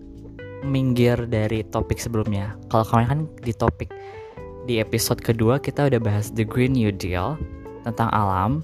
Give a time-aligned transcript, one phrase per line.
[0.65, 2.55] minggir dari topik sebelumnya.
[2.69, 3.89] Kalau kalian kan di topik
[4.63, 7.35] di episode kedua kita udah bahas the Green New Deal
[7.85, 8.61] tentang alam.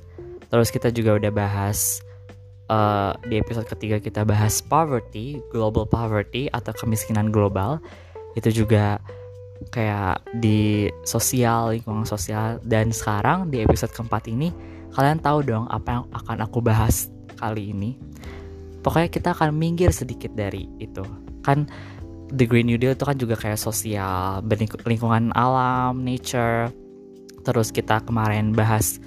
[0.49, 2.01] Terus kita juga udah bahas
[2.69, 7.81] uh, di episode ketiga kita bahas poverty, global poverty atau kemiskinan global.
[8.37, 9.01] Itu juga
[9.73, 14.55] kayak di sosial, lingkungan sosial dan sekarang di episode keempat ini
[14.95, 17.99] kalian tahu dong apa yang akan aku bahas kali ini.
[18.79, 21.03] Pokoknya kita akan minggir sedikit dari itu.
[21.43, 21.67] Kan
[22.29, 24.39] The Green New Deal itu kan juga kayak sosial,
[24.85, 26.71] lingkungan alam, nature.
[27.43, 29.01] Terus kita kemarin bahas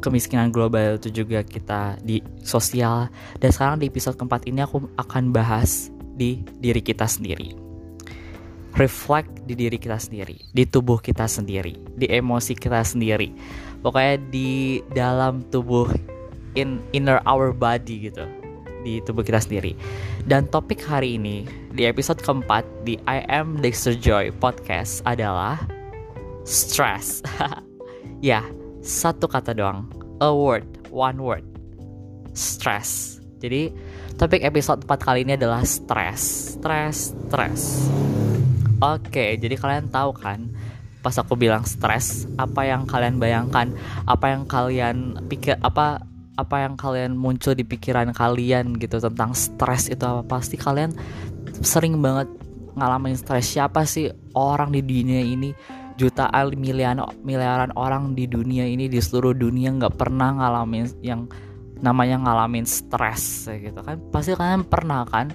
[0.00, 3.12] kemiskinan global itu juga kita di sosial.
[3.36, 7.56] Dan sekarang di episode keempat ini aku akan bahas di diri kita sendiri.
[8.72, 13.28] Reflect di diri kita sendiri di tubuh kita sendiri di emosi kita sendiri.
[13.84, 15.92] Pokoknya di dalam tubuh
[16.56, 18.24] in inner our body gitu
[18.82, 19.76] di tubuh kita sendiri.
[20.24, 21.44] Dan topik hari ini
[21.76, 25.60] di episode keempat di I Am Dexter Joy podcast adalah
[26.48, 27.20] stress.
[28.22, 28.46] Ya
[28.82, 29.86] satu kata doang.
[30.18, 30.66] A word.
[30.90, 31.46] One word.
[32.34, 33.22] Stress.
[33.38, 33.70] Jadi
[34.18, 36.54] topik episode 4 kali ini adalah stress.
[36.58, 37.88] Stress stress.
[38.82, 40.50] Oke jadi kalian tahu kan
[41.02, 43.74] pas aku bilang stress apa yang kalian bayangkan
[44.06, 46.06] apa yang kalian pikir apa
[46.38, 50.94] apa yang kalian muncul di pikiran kalian gitu tentang stres itu apa pasti kalian
[51.60, 52.30] sering banget
[52.78, 55.50] ngalamin stres siapa sih orang di dunia ini
[56.02, 61.30] jutaan miliaran miliaran orang di dunia ini di seluruh dunia nggak pernah ngalamin yang
[61.78, 64.02] namanya ngalamin stres gitu kan.
[64.10, 65.30] Pasti kalian pernah kan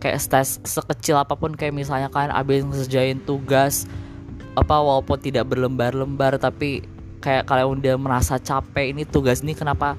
[0.00, 3.88] kayak stres sekecil apa pun kayak misalnya kalian abis ngerjain tugas
[4.56, 6.84] apa walaupun tidak berlembar-lembar tapi
[7.20, 9.94] kayak kalian udah merasa capek ini tugas ini kenapa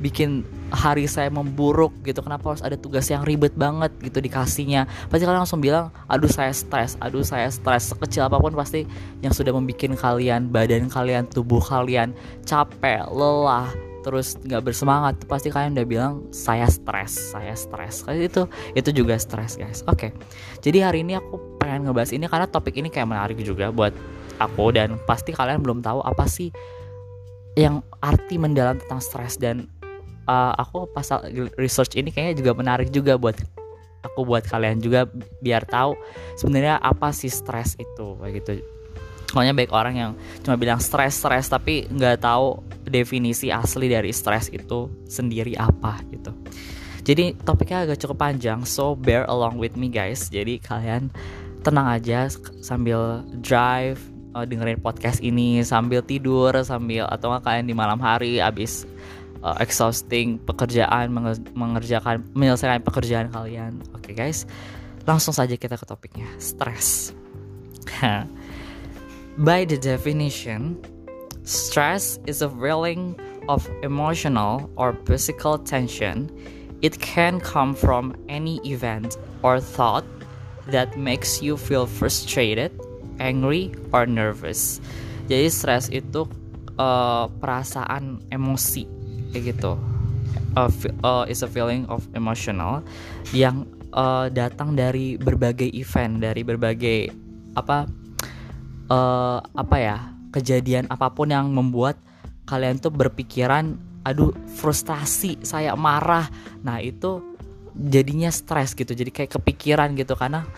[0.00, 2.20] bikin hari saya memburuk gitu.
[2.20, 4.84] Kenapa harus ada tugas yang ribet banget gitu dikasihnya?
[5.08, 7.92] Pasti kalian langsung bilang aduh saya stres aduh saya stres.
[7.92, 8.84] Sekecil apa pun pasti
[9.24, 12.12] yang sudah membuat kalian badan kalian tubuh kalian
[12.44, 13.68] capek lelah
[14.06, 18.06] terus nggak bersemangat pasti kalian udah bilang saya stres saya stres.
[18.06, 18.46] Itu
[18.78, 19.82] itu juga stres guys.
[19.90, 20.14] Oke.
[20.62, 23.90] Jadi hari ini aku pengen ngebahas ini karena topik ini kayak menarik juga buat
[24.38, 26.52] aku dan pasti kalian belum tahu apa sih
[27.56, 29.64] yang arti mendalam tentang stres dan
[30.26, 31.24] uh, aku pasal
[31.56, 33.38] research ini kayaknya juga menarik juga buat
[34.04, 35.10] aku buat kalian juga
[35.42, 35.98] biar tahu
[36.38, 38.52] sebenarnya apa sih stres itu kayak gitu
[39.26, 40.12] Soalnya baik orang yang
[40.46, 46.30] cuma bilang stres stres tapi nggak tahu definisi asli dari stres itu sendiri apa gitu.
[47.04, 50.32] Jadi topiknya agak cukup panjang, so bear along with me guys.
[50.32, 51.10] Jadi kalian
[51.60, 52.30] tenang aja
[52.62, 53.98] sambil drive
[54.32, 58.86] uh, dengerin podcast ini sambil tidur sambil atau kalian di malam hari abis
[59.46, 61.14] uh, exhausting pekerjaan
[61.54, 63.78] mengerjakan menyelesaikan pekerjaan kalian.
[63.94, 64.42] Oke okay, guys,
[65.06, 67.14] langsung saja kita ke topiknya, stress.
[69.46, 70.82] By the definition,
[71.46, 73.14] stress is a feeling
[73.46, 76.26] of emotional or physical tension.
[76.82, 79.14] It can come from any event
[79.46, 80.04] or thought
[80.68, 82.74] that makes you feel frustrated,
[83.22, 84.82] angry, or nervous.
[85.30, 86.26] Jadi stress itu
[86.76, 88.95] uh, perasaan emosi
[89.36, 89.76] kayak gitu.
[90.56, 90.72] Uh,
[91.04, 92.80] uh, is a feeling of emotional
[93.36, 97.12] yang uh, datang dari berbagai event dari berbagai
[97.52, 97.84] apa
[98.88, 99.96] uh, apa ya
[100.32, 102.00] kejadian apa pun yang membuat
[102.48, 103.76] kalian tuh berpikiran
[104.08, 106.32] aduh frustasi saya marah.
[106.64, 107.20] Nah itu
[107.76, 110.48] jadinya stres gitu jadi kayak kepikiran gitu karena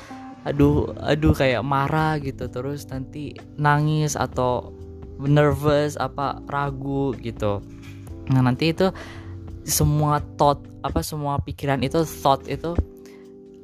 [0.47, 4.71] aduh aduh kayak marah gitu terus nanti nangis atau
[5.19, 7.59] nervous apa ragu gitu
[8.29, 8.93] nah nanti itu
[9.69, 12.73] semua thought apa semua pikiran itu thought itu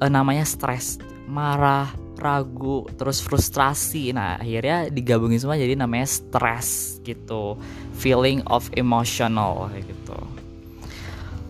[0.01, 4.15] uh, namanya stres marah ragu terus frustrasi.
[4.15, 7.59] Nah akhirnya digabungin semua jadi namanya stres gitu
[7.97, 10.15] feeling of emotional gitu.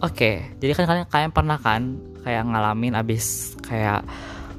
[0.03, 4.01] Oke okay, jadi kan kalian kalian pernah kan kayak ngalamin abis kayak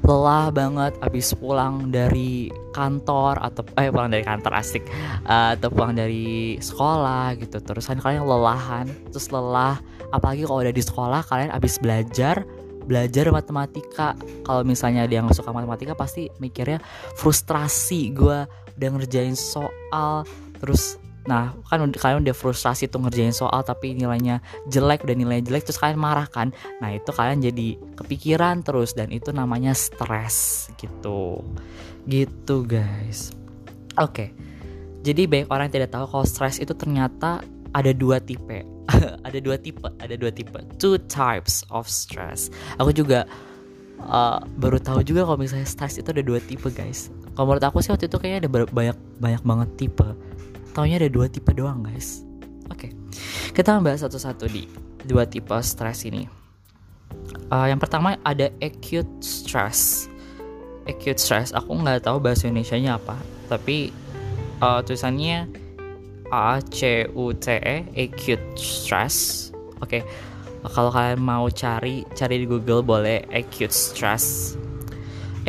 [0.07, 4.87] lelah banget abis pulang dari kantor atau eh pulang dari kantor asik.
[5.27, 7.59] Uh, atau pulang dari sekolah gitu.
[7.59, 9.75] Terus kan kalian lelahan terus lelah.
[10.15, 12.47] Apalagi kalau udah di sekolah kalian abis belajar
[12.87, 14.15] belajar matematika.
[14.47, 16.79] Kalau misalnya dia nggak suka matematika pasti mikirnya
[17.19, 18.15] frustrasi.
[18.15, 18.47] Gue
[18.79, 20.23] udah ngerjain soal
[20.63, 20.95] terus
[21.27, 24.39] Nah, kan kalian udah frustrasi tuh ngerjain soal tapi nilainya
[24.71, 26.55] jelek, udah nilai jelek terus kalian marah kan.
[26.79, 31.43] Nah, itu kalian jadi kepikiran terus dan itu namanya stres gitu.
[32.07, 33.35] Gitu, guys.
[33.99, 34.31] Oke.
[35.03, 37.43] Jadi banyak orang yang tidak tahu kalau stres itu ternyata
[37.75, 38.63] ada dua tipe.
[39.27, 40.55] ada dua tipe, ada dua tipe.
[40.79, 42.47] Two types of stress.
[42.79, 43.27] Aku juga
[44.07, 47.11] uh, baru tahu juga kalau misalnya stres itu ada dua tipe, guys.
[47.35, 50.07] Kalau menurut aku sih waktu itu kayaknya ada banyak banyak banget tipe
[50.77, 52.21] taunya ada dua tipe doang guys
[52.69, 52.93] oke okay.
[53.57, 54.69] kita bahas satu-satu di
[55.09, 56.29] dua tipe stres ini
[57.49, 60.05] uh, yang pertama ada acute stress
[60.85, 63.17] acute stress aku nggak tahu bahasa Indonesia nya apa
[63.49, 63.89] tapi
[64.61, 65.49] uh, tulisannya
[66.29, 69.49] A C U T E acute stress
[69.81, 70.01] oke okay.
[70.77, 74.53] kalau kalian mau cari cari di Google boleh acute stress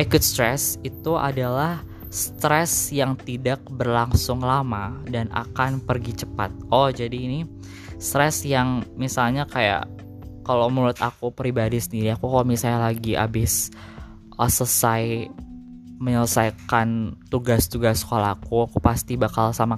[0.01, 6.49] acute stress itu adalah stres yang tidak berlangsung lama dan akan pergi cepat.
[6.73, 7.45] Oh, jadi ini
[8.01, 9.85] stres yang misalnya kayak
[10.41, 13.69] kalau menurut aku pribadi sendiri, aku kalau misalnya lagi abis
[14.41, 15.29] uh, selesai
[16.01, 19.77] menyelesaikan tugas-tugas sekolahku, aku pasti bakal sama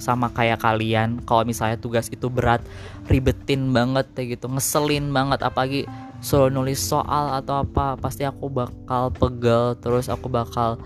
[0.00, 2.64] sama kayak kalian kalau misalnya tugas itu berat
[3.06, 5.84] ribetin banget kayak gitu ngeselin banget apalagi
[6.24, 10.80] suruh nulis soal atau apa pasti aku bakal pegel terus aku bakal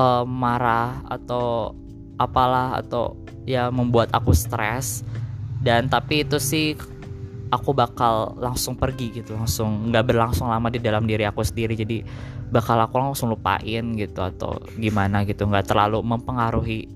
[0.00, 1.76] uh, marah atau
[2.16, 5.04] apalah atau ya membuat aku stres.
[5.60, 6.72] Dan tapi itu sih
[7.52, 11.76] aku bakal langsung pergi gitu langsung nggak berlangsung lama di dalam diri aku sendiri.
[11.76, 12.00] Jadi
[12.48, 15.44] bakal aku langsung lupain gitu atau gimana gitu.
[15.44, 16.88] Nggak terlalu mempengaruhi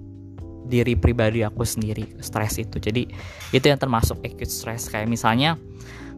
[0.65, 2.81] diri pribadi aku sendiri stres itu.
[2.81, 3.05] Jadi
[3.53, 4.89] itu yang termasuk acute stress.
[4.89, 5.61] Kayak misalnya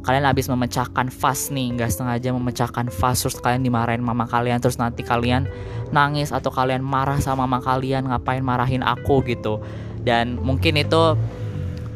[0.06, 4.78] kalian habis memecahkan vas nih nggak sengaja memecahkan vas terus kalian dimarahin mama kalian terus
[4.78, 5.50] nanti kalian
[5.90, 9.58] nangis atau kalian marah sama mama kalian ngapain marahin aku gitu.
[10.06, 11.18] Dan mungkin itu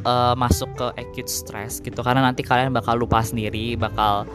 [0.05, 4.27] uh, masuk ke acute stress gitu karena nanti kalian bakal lupa sendiri bakal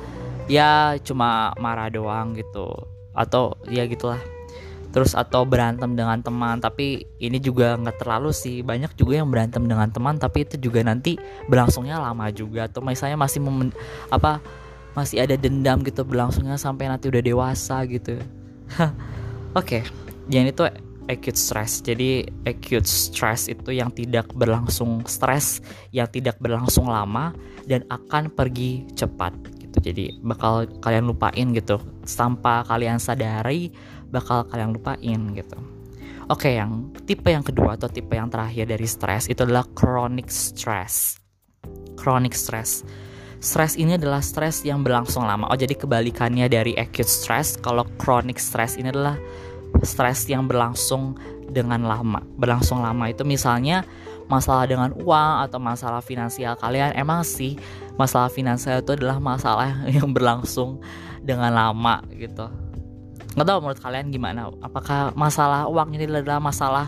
[0.48, 2.69] ya cuma marah doang gitu
[3.16, 4.19] atau ya gitulah
[4.95, 6.63] terus atau berantem dengan teman.
[6.63, 8.63] Tapi ini juga nggak terlalu sih.
[8.63, 11.19] Banyak juga yang berantem dengan teman tapi itu juga nanti
[11.51, 12.71] berlangsungnya lama juga.
[12.71, 13.75] Atau misalnya masih momen
[14.07, 14.39] apa
[14.95, 18.15] masih ada dendam gitu berlangsungnya sampai nanti udah dewasa gitu.
[18.80, 18.88] Oke
[19.51, 19.81] okay.
[20.31, 20.63] yang itu
[21.12, 21.83] acute stress.
[21.83, 25.59] Jadi acute stress itu yang tidak berlangsung stres
[25.91, 27.36] yang tidak berlangsung lama
[27.68, 29.77] dan akan pergi cepat gitu.
[29.91, 31.77] Jadi bakal kalian lupain gitu.
[32.06, 33.74] Tanpa kalian sadari
[34.15, 35.59] bakal kalian lupain gitu.
[36.25, 41.21] Oke, yang tipe yang kedua atau tipe yang terakhir dari stres itu adalah chronic stress.
[42.00, 42.81] Chronic stress.
[43.38, 45.45] Stress ini adalah stres yang berlangsung lama.
[45.53, 47.62] Oh, jadi kebalikannya dari acute stress.
[47.62, 49.21] Kalau chronic stress ini adalah
[49.85, 51.13] stres yang berlangsung
[51.45, 52.25] dengan lama.
[52.41, 53.85] Berlangsung lama itu misalnya
[54.25, 56.97] masalah dengan uang atau masalah finansial kalian.
[56.97, 57.53] Emang sih
[58.01, 60.81] masalah finansial itu adalah masalah yang berlangsung
[61.22, 62.50] dengan lama gitu
[63.36, 64.48] nggak tahu menurut kalian gimana.
[64.63, 66.88] Apakah masalah uang ini adalah masalah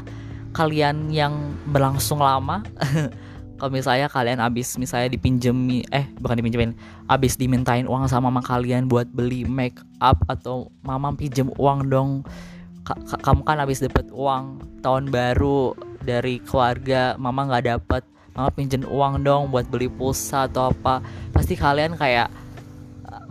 [0.56, 2.64] kalian yang berlangsung lama?
[3.58, 6.78] Kalau misalnya kalian abis misalnya dipinjemi eh bukan dipinjemin
[7.10, 12.22] abis dimintain uang sama mama kalian buat beli make up atau mama pinjem uang dong.
[13.26, 15.74] Kamu kan abis dapet uang tahun baru
[16.06, 18.06] dari keluarga mama nggak dapet.
[18.38, 21.02] Mama pinjem uang dong buat beli pulsa atau apa.
[21.34, 22.30] Pasti kalian kayak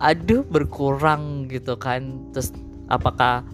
[0.02, 2.34] aduh berkurang gitu kan.
[2.34, 2.50] Terus
[2.86, 3.46] apakah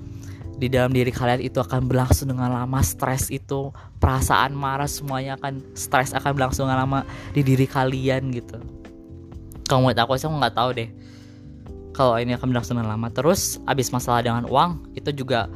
[0.57, 3.75] di dalam diri kalian itu akan berlangsung dengan lama stres itu?
[3.99, 7.01] Perasaan marah semuanya akan stres akan berlangsung dengan lama
[7.35, 8.59] di diri kalian gitu.
[9.67, 10.91] Kalau menurut aku sih aku nggak tahu deh.
[11.93, 13.09] Kalau ini akan berlangsung dengan lama.
[13.13, 15.51] Terus abis masalah dengan uang itu juga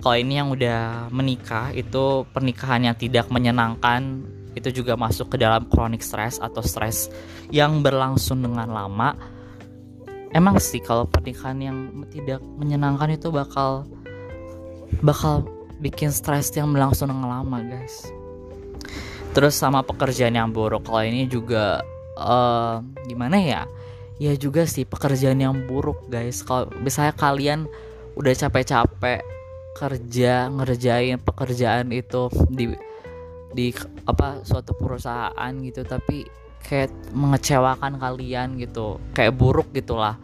[0.00, 4.24] kalau ini yang udah menikah itu pernikahan yang tidak menyenangkan
[4.56, 7.12] itu juga masuk ke dalam chronic stress atau stres
[7.52, 9.14] yang berlangsung dengan lama
[10.34, 11.78] emang sih kalau pernikahan yang
[12.10, 13.86] tidak menyenangkan itu bakal
[15.02, 15.46] bakal
[15.80, 18.10] bikin stres yang berlangsung dengan lama guys.
[19.30, 20.90] Terus sama pekerjaan yang buruk.
[20.90, 21.80] Kalau ini juga
[22.18, 23.62] uh, gimana ya?
[24.20, 26.42] Ya juga sih pekerjaan yang buruk guys.
[26.44, 27.70] Kalau misalnya kalian
[28.18, 29.22] udah capek-capek
[29.70, 32.74] kerja ngerjain pekerjaan itu di
[33.50, 33.72] di
[34.06, 36.26] apa suatu perusahaan gitu tapi
[36.64, 39.00] kayak mengecewakan kalian gitu.
[39.16, 40.16] Kayak buruk gitulah.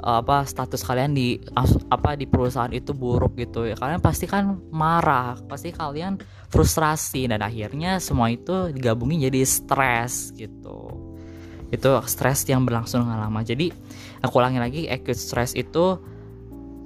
[0.00, 1.36] Apa status kalian di
[1.92, 3.76] apa di perusahaan itu buruk gitu ya.
[3.76, 6.16] Kalian pasti kan marah pasti kalian
[6.48, 10.88] frustrasi dan akhirnya semua itu digabungin jadi stres gitu.
[11.68, 13.44] Itu stres yang berlangsung lama.
[13.44, 13.68] Jadi
[14.24, 16.00] aku ulangi lagi acute stress itu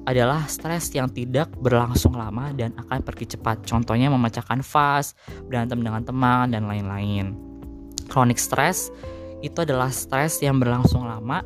[0.05, 3.65] adalah stres yang tidak berlangsung lama dan akan pergi cepat.
[3.65, 5.17] Contohnya memecahkan vas,
[5.49, 7.44] berantem dengan teman, dan lain-lain.
[8.09, 8.93] Chronic stress
[9.45, 11.45] itu adalah stres yang berlangsung lama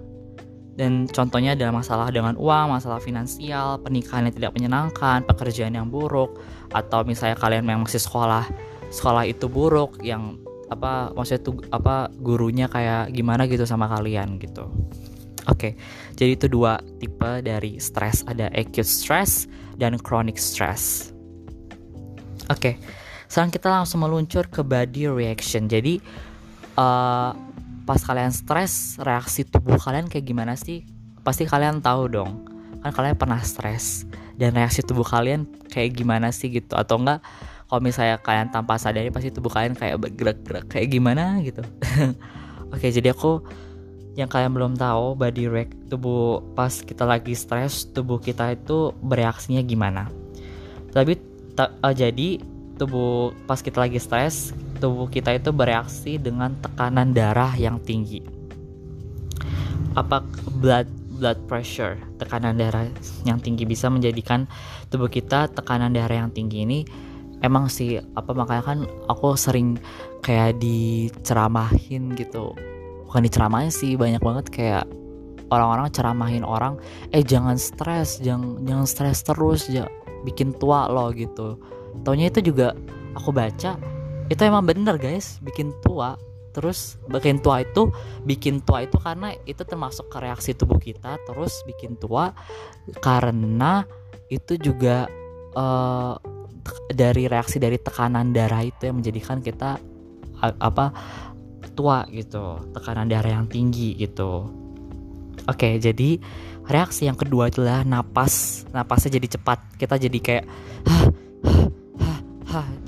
[0.78, 6.38] dan contohnya adalah masalah dengan uang, masalah finansial, pernikahan yang tidak menyenangkan, pekerjaan yang buruk,
[6.70, 8.46] atau misalnya kalian memang masih sekolah,
[8.94, 10.38] sekolah itu buruk, yang
[10.70, 14.70] apa maksudnya tuh apa gurunya kayak gimana gitu sama kalian gitu.
[15.50, 15.72] Oke, okay,
[16.14, 19.50] jadi itu dua tipe dari stres, ada acute stress
[19.82, 21.10] dan chronic stress.
[22.54, 22.74] Oke, okay,
[23.26, 25.66] sekarang kita langsung meluncur ke body reaction.
[25.66, 25.98] Jadi
[26.78, 27.34] uh,
[27.82, 30.86] pas kalian stres reaksi tubuh kalian kayak gimana sih?
[31.26, 32.46] Pasti kalian tahu dong.
[32.86, 34.06] Kan kalian pernah stres.
[34.38, 36.78] Dan reaksi tubuh kalian kayak gimana sih gitu?
[36.78, 37.18] Atau enggak
[37.68, 41.60] kalau misalnya kalian tanpa sadari pasti tubuh kalian kayak bergerak-gerak kayak gimana gitu.
[42.72, 43.44] Oke jadi aku
[44.16, 49.60] yang kalian belum tahu body react tubuh pas kita lagi stres tubuh kita itu bereaksinya
[49.60, 50.08] gimana.
[50.96, 51.20] Tapi
[51.52, 52.40] ta, uh, jadi
[52.80, 58.22] tubuh pas kita lagi stres tubuh kita itu bereaksi dengan tekanan darah yang tinggi.
[59.98, 60.22] Apa
[60.62, 60.86] blood
[61.18, 62.86] blood pressure, tekanan darah
[63.26, 64.46] yang tinggi bisa menjadikan
[64.88, 66.80] tubuh kita tekanan darah yang tinggi ini
[67.42, 68.78] emang sih apa makanya kan
[69.10, 69.78] aku sering
[70.22, 72.54] kayak diceramahin gitu.
[73.10, 74.84] Bukan diceramahin sih, banyak banget kayak
[75.48, 76.76] orang-orang ceramahin orang,
[77.10, 79.88] eh jangan stres, jangan jangan stres terus, ya
[80.28, 81.56] bikin tua loh gitu.
[82.04, 82.76] Taunya itu juga
[83.16, 83.80] aku baca
[84.28, 85.40] itu emang bener guys.
[85.40, 86.16] Bikin tua
[86.48, 87.92] terus bikin tua itu
[88.26, 92.34] bikin tua itu karena itu termasuk reaksi tubuh kita terus bikin tua
[92.98, 93.86] karena
[94.26, 95.06] itu juga
[95.54, 96.18] uh,
[96.90, 99.78] dari reaksi dari tekanan darah itu yang menjadikan kita
[100.40, 100.90] apa
[101.78, 104.50] tua gitu tekanan darah yang tinggi gitu.
[105.46, 106.18] Oke jadi
[106.68, 108.66] reaksi yang kedua adalah napas.
[108.74, 109.78] Napasnya jadi cepat.
[109.80, 110.44] Kita jadi kayak
[110.84, 111.27] hah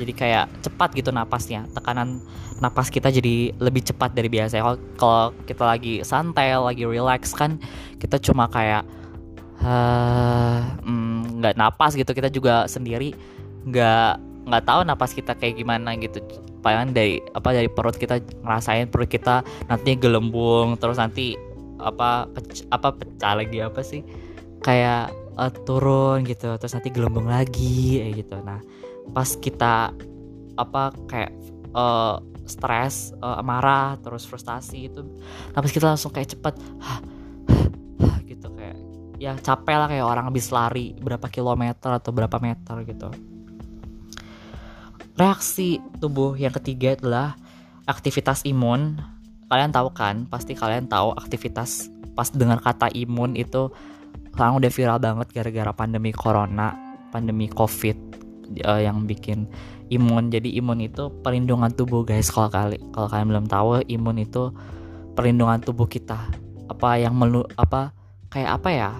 [0.01, 1.69] jadi kayak cepat gitu napasnya.
[1.77, 2.25] Tekanan
[2.65, 4.61] napas kita jadi lebih cepat dari biasa
[4.97, 7.61] kalau kita lagi santai lagi relax kan
[8.01, 8.85] kita cuma kayak
[9.61, 12.11] nggak hmm, napas gitu.
[12.17, 13.13] Kita juga sendiri
[13.69, 14.13] nggak
[14.49, 16.25] nggak tahu napas kita kayak gimana gitu.
[16.61, 21.37] Paling dari apa dari perut kita ngerasain perut kita nanti gelembung terus nanti
[21.81, 24.01] apa pec, apa pecah lagi apa sih?
[24.61, 28.37] Kayak uh, turun gitu terus nanti gelembung lagi kayak gitu.
[28.45, 28.61] Nah
[29.11, 29.95] pas kita
[30.59, 31.33] apa kayak
[31.75, 35.07] uh, stres uh, marah terus frustasi itu
[35.55, 36.55] tapi kita langsung kayak cepet
[38.31, 38.77] gitu kayak
[39.21, 43.09] ya capek lah kayak orang habis lari berapa kilometer atau berapa meter gitu.
[45.15, 47.37] Reaksi tubuh yang ketiga adalah
[47.85, 48.97] aktivitas imun.
[49.53, 53.69] Kalian tahu kan pasti kalian tahu aktivitas pas dengan kata imun itu
[54.33, 56.75] sekarang udah viral banget gara-gara pandemi corona
[57.11, 57.99] pandemi covid
[58.67, 59.47] uh, yang bikin
[59.91, 60.31] imun.
[60.31, 62.31] Jadi imun itu perlindungan tubuh guys.
[62.31, 64.51] Kalau kali kalau kalian belum tahu imun itu
[65.15, 66.31] perlindungan tubuh kita.
[66.71, 67.95] Apa yang melu apa
[68.31, 68.91] kayak apa ya?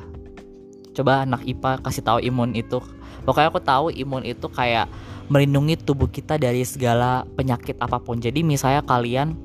[0.95, 2.83] Coba anak IPA kasih tahu imun itu.
[3.23, 4.91] Pokoknya aku tahu imun itu kayak
[5.31, 8.19] melindungi tubuh kita dari segala penyakit apa pun.
[8.19, 9.39] Jadi misalnya kalian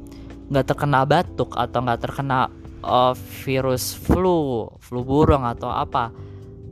[0.50, 2.50] nggak terkena batuk atau nggak terkena
[2.86, 3.14] uh,
[3.46, 6.14] virus flu flu burung atau apa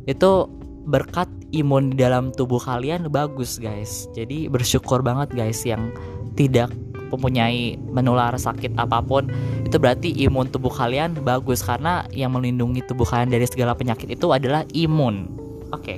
[0.05, 0.45] itu
[0.83, 4.07] berkat imun di dalam tubuh kalian bagus guys.
[4.11, 5.91] Jadi bersyukur banget guys yang
[6.33, 6.71] tidak
[7.13, 9.29] mempunyai menular sakit apa pun.
[9.63, 14.29] Itu berarti imun tubuh kalian bagus karena yang melindungi tubuh kalian dari segala penyakit itu
[14.33, 15.29] adalah imun.
[15.73, 15.97] Oke.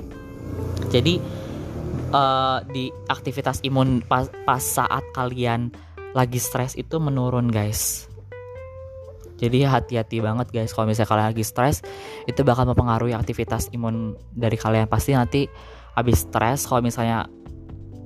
[0.88, 1.20] jadi
[2.16, 5.72] uh, di aktivitas imun pas, pas saat kalian
[6.16, 8.08] lagi stres itu menurun guys
[9.36, 11.84] jadi hati-hati banget guys kalau misalnya kalian lagi stres
[12.24, 15.44] itu bakal mempengaruhi aktivitas imun dari kalian pasti nanti
[15.96, 17.28] habis stres kalau misalnya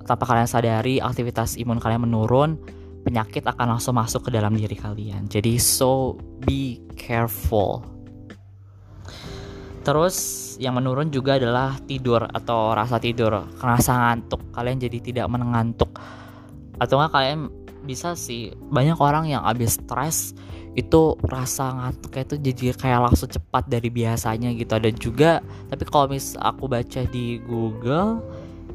[0.06, 2.58] tanpa kalian sadari aktivitas imun kalian menurun
[3.00, 5.26] penyakit akan langsung masuk ke dalam diri kalian.
[5.26, 7.84] Jadi so be careful.
[9.80, 10.16] Terus
[10.60, 14.52] yang menurun juga adalah tidur atau rasa tidur, rasa ngantuk.
[14.52, 15.96] Kalian jadi tidak mengantuk.
[16.76, 17.48] Atau enggak kalian
[17.88, 20.36] bisa sih banyak orang yang habis stres
[20.78, 24.72] itu rasa ngantuknya itu jadi kayak langsung cepat dari biasanya gitu.
[24.74, 25.32] Ada juga
[25.66, 28.22] tapi kalau mis aku baca di Google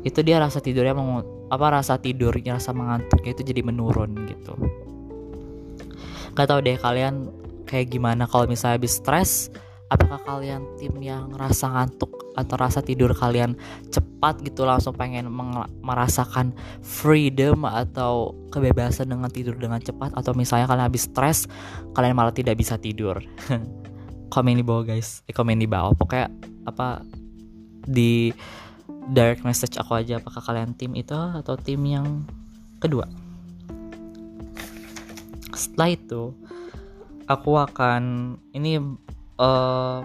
[0.04, 4.54] itu dia rasa tidurnya mau apa rasa tidurnya rasa mengantuknya itu jadi menurun gitu.
[6.36, 7.32] Gak tau deh kalian
[7.64, 9.50] kayak gimana kalau misalnya habis stres
[9.89, 13.56] apakah kalian tim yang rasa ngantuk atau rasa tidur kalian
[13.94, 15.30] cepat gitu langsung pengen
[15.86, 16.51] merasakan
[16.82, 20.12] freedom atau kebebasan dengan tidur dengan cepat?
[20.18, 21.46] Atau misalnya kalian habis stres
[21.94, 23.22] kalian malah tidak bisa tidur?
[24.34, 25.22] Komen di bawah guys.
[25.30, 25.94] Eh, komen di bawah.
[25.94, 26.34] Pokoknya
[26.65, 27.06] apa
[27.86, 28.34] di
[29.13, 32.25] direct message aku aja apakah kalian tim itu atau tim yang
[32.82, 33.06] kedua.
[35.54, 36.34] Setelah itu
[37.30, 38.82] aku akan ini
[39.39, 40.01] uh,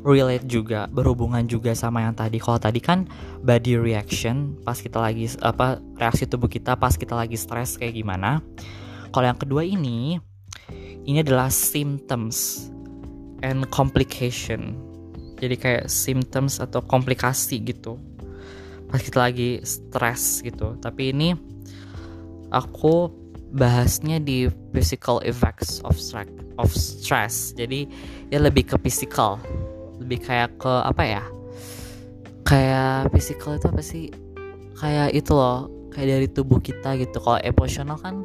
[0.00, 2.40] relate juga berhubungan juga sama yang tadi.
[2.40, 3.04] Kalau tadi kan
[3.44, 8.40] body reaction pas kita lagi apa reaksi tubuh kita pas kita lagi stres kayak gimana.
[9.12, 10.16] Kalau yang kedua ini
[11.04, 12.68] ini adalah symptoms
[13.44, 14.76] and complication.
[15.40, 17.96] Jadi kayak symptoms atau komplikasi gitu.
[18.88, 20.76] Pas kita lagi stres gitu.
[20.76, 21.32] Tapi ini
[22.52, 23.19] aku
[23.50, 26.30] bahasnya di physical effects of stress
[26.60, 27.56] of stress.
[27.56, 27.88] Jadi
[28.28, 29.40] ya lebih ke physical.
[29.98, 31.24] Lebih kayak ke apa ya?
[32.44, 34.04] Kayak physical itu apa sih?
[34.76, 37.16] Kayak itu loh kayak dari tubuh kita gitu.
[37.18, 38.22] Kalau emosional kan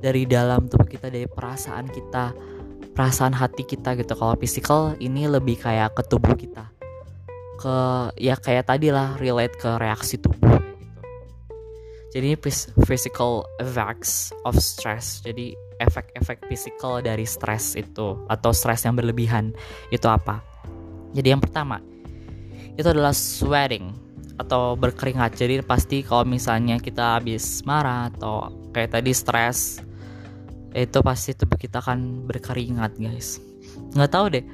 [0.00, 2.32] dari dalam tubuh kita dari perasaan kita
[2.92, 4.12] perasaan hati kita gitu.
[4.12, 6.68] Kalau physical ini lebih kayak ke tubuh kita.
[7.60, 10.69] Ke ya kayak tadi lah relate ke reaksi tubuh
[12.10, 12.34] jadi
[12.86, 15.22] physical effects of stress.
[15.22, 19.54] Jadi efek-efek physical dari stres itu atau stres yang berlebihan
[19.94, 20.42] itu apa?
[21.14, 21.78] Jadi yang pertama
[22.74, 23.94] itu adalah sweating
[24.42, 25.38] atau berkeringat.
[25.38, 29.78] Jadi pasti kalau misalnya kita habis marah atau kayak tadi stres
[30.74, 33.38] itu pasti tubuh kita akan berkeringat guys.
[33.94, 34.44] Nggak tahu deh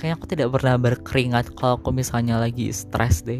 [0.00, 3.38] kayaknya aku tidak pernah berkeringat kalau aku misalnya lagi stres deh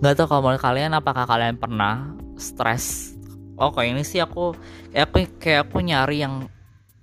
[0.00, 3.16] nggak tahu kalau menurut kalian apakah kalian pernah stres?
[3.56, 4.52] Oh kayak ini sih aku
[4.92, 6.48] kayak aku kayak aku nyari yang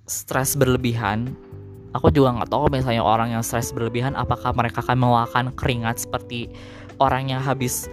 [0.06, 1.34] stres berlebihan.
[1.94, 6.50] Aku juga nggak tahu misalnya orang yang stres berlebihan apakah mereka akan mengeluarkan keringat seperti
[6.98, 7.90] orang yang habis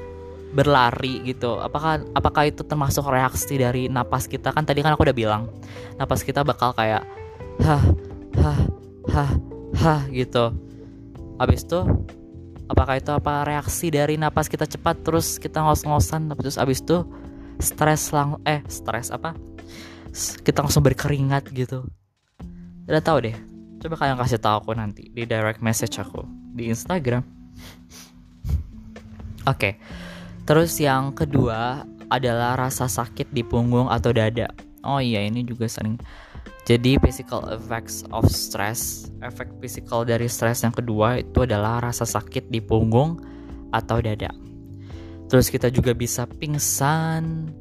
[0.52, 1.58] berlari gitu.
[1.58, 4.52] Apakah apakah itu termasuk reaksi dari napas kita?
[4.52, 5.50] Kan tadi kan aku udah bilang
[5.98, 7.02] napas kita bakal kayak
[7.64, 7.84] hah
[8.38, 8.60] hah
[9.10, 9.32] hah
[9.82, 10.54] hah gitu.
[11.42, 11.82] Habis itu
[12.72, 17.04] apakah itu apa reaksi dari napas kita cepat terus kita ngos-ngosan terus habis itu
[17.60, 19.36] stres lang eh stres apa?
[20.16, 21.84] Kita langsung berkeringat gitu.
[22.88, 23.36] Udah tahu deh.
[23.84, 26.24] Coba kalian kasih tahu aku nanti di direct message aku
[26.56, 27.24] di Instagram.
[29.50, 29.58] Oke.
[29.58, 29.74] Okay.
[30.42, 34.52] terus yang kedua adalah rasa sakit di punggung atau dada.
[34.84, 36.02] Oh iya ini juga sering
[36.72, 42.48] jadi physical effects of stress efek physical dari stres yang kedua itu adalah rasa sakit
[42.48, 43.20] di punggung
[43.76, 44.32] atau dada.
[45.28, 47.52] Terus kita juga bisa pingsan.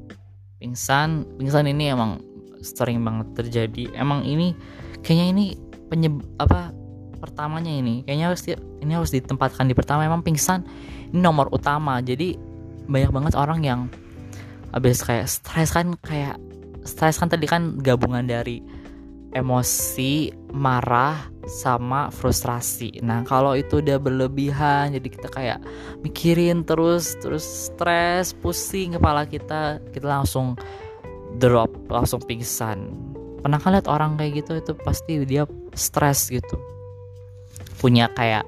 [0.63, 2.23] Pingsan pingsan ini emang
[2.63, 3.91] sering banget terjadi.
[3.99, 4.55] Emang ini
[5.03, 5.45] kayaknya ini
[5.91, 6.71] penyeb apa
[7.19, 8.07] pertamanya ini.
[8.07, 10.07] Kayaknya harus di, ini harus ditempatkan di pertama.
[10.07, 10.63] Emang pingsan
[11.11, 11.99] ini nomor utama.
[11.99, 12.39] Jadi
[12.87, 13.81] banyak banget orang yang
[14.71, 16.39] habis kayak stres kan kayak
[16.87, 18.63] stres kan tadi kan gabungan dari
[19.31, 22.99] emosi marah sama frustrasi.
[23.03, 25.59] Nah, kalau itu udah berlebihan, jadi kita kayak
[26.03, 30.59] mikirin terus, terus stres, pusing kepala kita, kita langsung
[31.39, 32.91] drop, langsung pingsan.
[33.41, 36.59] Pernah kan lihat orang kayak gitu itu pasti dia stres gitu.
[37.79, 38.45] Punya kayak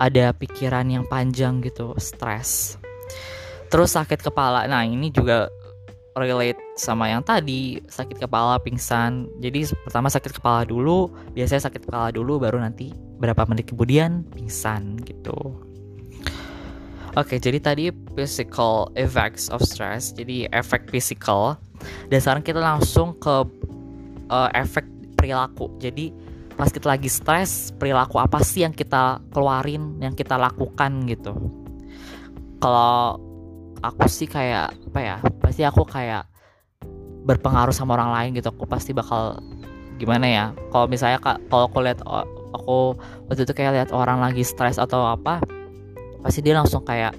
[0.00, 2.80] ada pikiran yang panjang gitu, stres.
[3.68, 4.64] Terus sakit kepala.
[4.64, 5.52] Nah, ini juga
[6.18, 12.10] relate sama yang tadi sakit kepala pingsan jadi pertama sakit kepala dulu biasanya sakit kepala
[12.10, 15.68] dulu baru nanti berapa menit kemudian pingsan gitu
[17.16, 21.58] Oke, jadi tadi physical effects of stress, jadi efek physical.
[22.06, 23.42] Dan sekarang kita langsung ke
[24.30, 24.86] uh, efek
[25.18, 25.66] perilaku.
[25.82, 26.14] Jadi
[26.54, 31.34] pas kita lagi stres, perilaku apa sih yang kita keluarin, yang kita lakukan gitu.
[32.62, 33.18] Kalau
[33.82, 36.26] aku sih kayak apa ya pasti aku kayak
[37.28, 38.48] berpengaruh sama orang lain gitu.
[38.50, 39.38] Aku pasti bakal
[39.98, 42.00] gimana ya kalau misalnya kalau aku lihat
[42.54, 42.94] aku
[43.26, 45.42] waktu itu kayak lihat orang lagi stres atau apa
[46.22, 47.18] pasti dia langsung kayak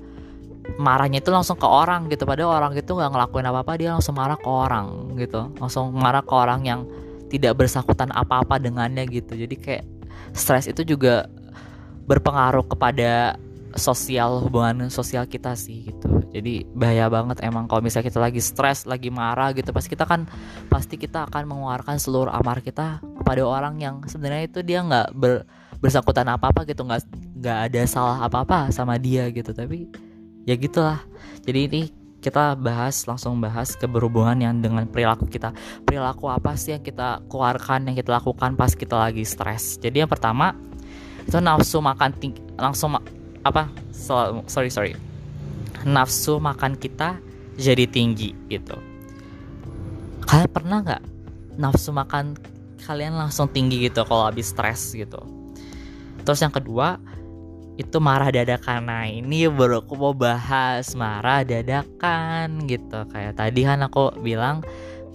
[0.80, 2.24] marahnya itu langsung ke orang gitu.
[2.28, 5.50] Padahal orang itu nggak ngelakuin apa apa dia langsung marah ke orang gitu.
[5.58, 6.82] Langsung marah ke orang yang
[7.30, 9.38] tidak bersangkutan apa-apa dengannya gitu.
[9.38, 9.86] Jadi kayak
[10.34, 11.30] stres itu juga
[12.10, 13.38] berpengaruh kepada
[13.77, 16.10] sosial hubungan sosial kita sih gitu.
[16.34, 20.25] Jadi bahaya banget emang kalau misalnya kita lagi stres lagi marah gitu pasti kita kan
[20.71, 25.45] pasti kita akan mengeluarkan seluruh amar kita kepada orang yang sebenarnya itu dia nggak ber,
[25.77, 27.01] bersangkutan apa apa gitu nggak
[27.41, 29.53] nggak ada salah apa apa sama dia gitu.
[29.53, 29.86] Tapi
[30.49, 31.01] ya gitulah.
[31.45, 31.82] Jadi ini
[32.19, 35.55] kita bahas langsung bahas ke berhubungan yang dengan perilaku kita.
[35.88, 39.79] Perilaku apa sih yang kita keluarkan yang kita lakukan pas kita lagi stres?
[39.79, 40.51] Jadi yang pertama
[41.23, 42.12] itu nafsu makan
[42.58, 42.97] langsung
[43.45, 43.71] apa?
[44.47, 44.93] Sorry sorry.
[45.88, 47.19] Nafsu makan kita
[47.56, 48.75] jadi tinggi gitu.
[50.28, 51.04] Kalian pernah nggak
[51.60, 52.36] nafsu makan
[52.84, 55.19] kalian langsung tinggi gitu kalau habis stres gitu?
[56.23, 56.99] Terus yang kedua
[57.80, 58.91] itu marah dadakan.
[58.91, 63.08] Nah ini baru aku mau bahas marah dadakan gitu.
[63.08, 64.60] Kayak tadi kan aku bilang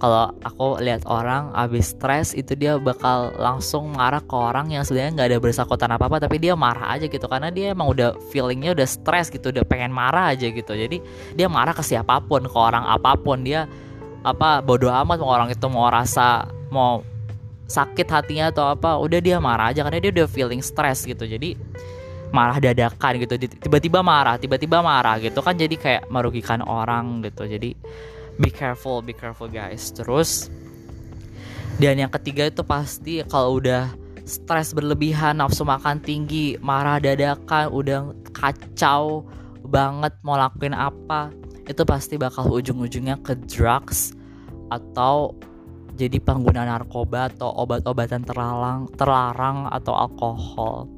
[0.04, 5.16] kalau aku lihat orang abis stres itu dia bakal langsung marah ke orang yang sebenarnya
[5.16, 7.24] nggak ada bersakutan apa apa tapi dia marah aja gitu.
[7.24, 10.76] Karena dia emang udah feelingnya udah stres gitu udah pengen marah aja gitu.
[10.76, 11.00] Jadi
[11.32, 13.48] dia marah ke siapa pun ke orang apa pun.
[13.48, 13.64] Dia
[14.20, 17.00] apa bodoh amat mau orang itu mau rasa mau
[17.64, 21.24] sakit hatinya atau apa udah dia marah aja karena dia udah feeling stres gitu.
[21.24, 21.56] Jadi
[22.28, 27.48] marah dadakan gitu tiba-tiba marah tiba-tiba marah gitu kan jadi kayak merugikan orang gitu.
[27.48, 27.72] Jadi
[28.38, 29.90] be careful be careful guys.
[29.94, 30.50] Terus
[31.78, 33.90] dan yang ketiga itu pasti kalau udah
[34.24, 38.00] stres berlebihan nafsu makan tinggi marah dadakan udah
[38.32, 39.26] kacau
[39.64, 41.28] banget mau lakuin apa
[41.64, 44.12] itu pasti bakal ujung-ujungnya ke drugs
[44.68, 45.32] atau
[45.94, 50.90] jadi pengguna narkoba atau obat-obatan terlarang terlarang atau alkohol.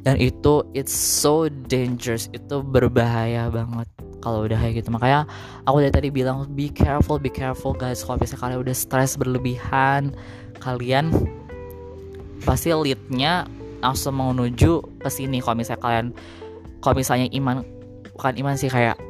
[0.00, 2.28] Dan itu it's so dangerous.
[2.32, 3.88] Itu berbahaya banget
[4.20, 4.92] kalau udah kayak gitu.
[4.92, 5.26] Makanya
[5.64, 8.04] aku dari tadi bilang be careful be careful guys.
[8.04, 10.14] Kalau misalnya kalian udah stres berlebihan
[10.60, 11.10] kalian
[12.44, 13.48] pasti leadnya
[13.80, 15.40] langsung menuju ke sini.
[15.40, 16.06] Kalau misalnya kalian
[16.80, 17.64] kalau misalnya iman
[18.16, 19.00] bukan iman sih kayak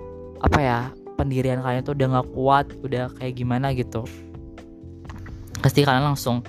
[0.40, 0.79] apa ya
[1.18, 4.07] pendirian kalian tuh udah nggak kuat udah kayak gimana gitu.
[5.61, 6.40] Pasti kalian langsung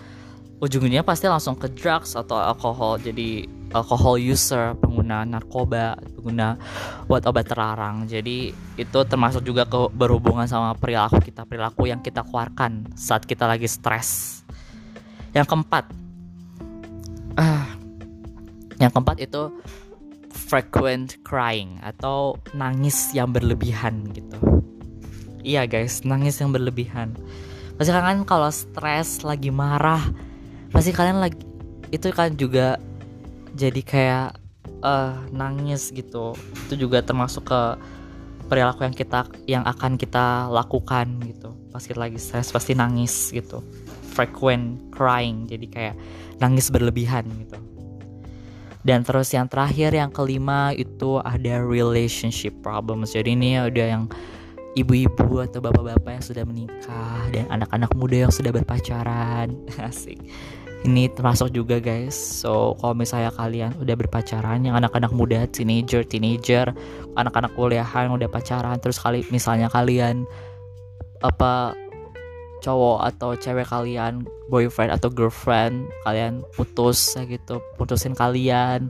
[0.62, 3.02] ujungnya pasti langsung ke drugs atau alkohol.
[3.02, 6.56] Jadi alkohol user pengguna narkoba pengguna
[7.10, 8.06] buat obat terlarang.
[8.06, 13.50] Jadi itu termasuk juga ke berhubungan sama perilaku kita perilaku yang kita keluarkan saat kita
[13.50, 14.42] lagi stres.
[15.34, 15.90] Yang keempat
[17.42, 17.66] uh,
[18.78, 19.50] yang keempat itu
[20.30, 24.38] frequent crying atau nangis yang berlebihan gitu.
[25.42, 27.18] Iya guys nangis yang berlebihan.
[27.82, 30.06] Pasti kan kalau stres lagi marah
[30.72, 31.40] pasti kalian lagi
[31.92, 32.80] itu kan juga
[33.56, 34.30] jadi kayak
[34.82, 36.34] uh, nangis gitu.
[36.68, 37.62] Itu juga termasuk ke
[38.48, 41.52] perilaku yang kita yang akan kita lakukan gitu.
[41.72, 43.64] Pasti lagi stres pasti nangis gitu.
[44.12, 45.96] Frequent crying jadi kayak
[46.40, 47.60] nangis berlebihan gitu.
[48.82, 53.14] Dan terus yang terakhir yang kelima itu ada relationship problems.
[53.14, 54.04] Jadi ini udah yang
[54.74, 59.54] ibu-ibu atau bapak-bapak yang sudah menikah dan anak-anak muda yang sudah berpacaran.
[59.78, 60.18] Asik
[60.82, 62.14] ini termasuk juga guys.
[62.14, 66.74] So kalau misalnya kalian udah berpacaran yang anak-anak muda teenager teenager
[67.14, 70.26] anak-anak kuliahan yang udah pacaran terus kali misalnya kalian
[71.22, 71.78] apa
[72.62, 78.90] cowok atau cewek kalian boyfriend atau girlfriend kalian putus gitu putusin kalian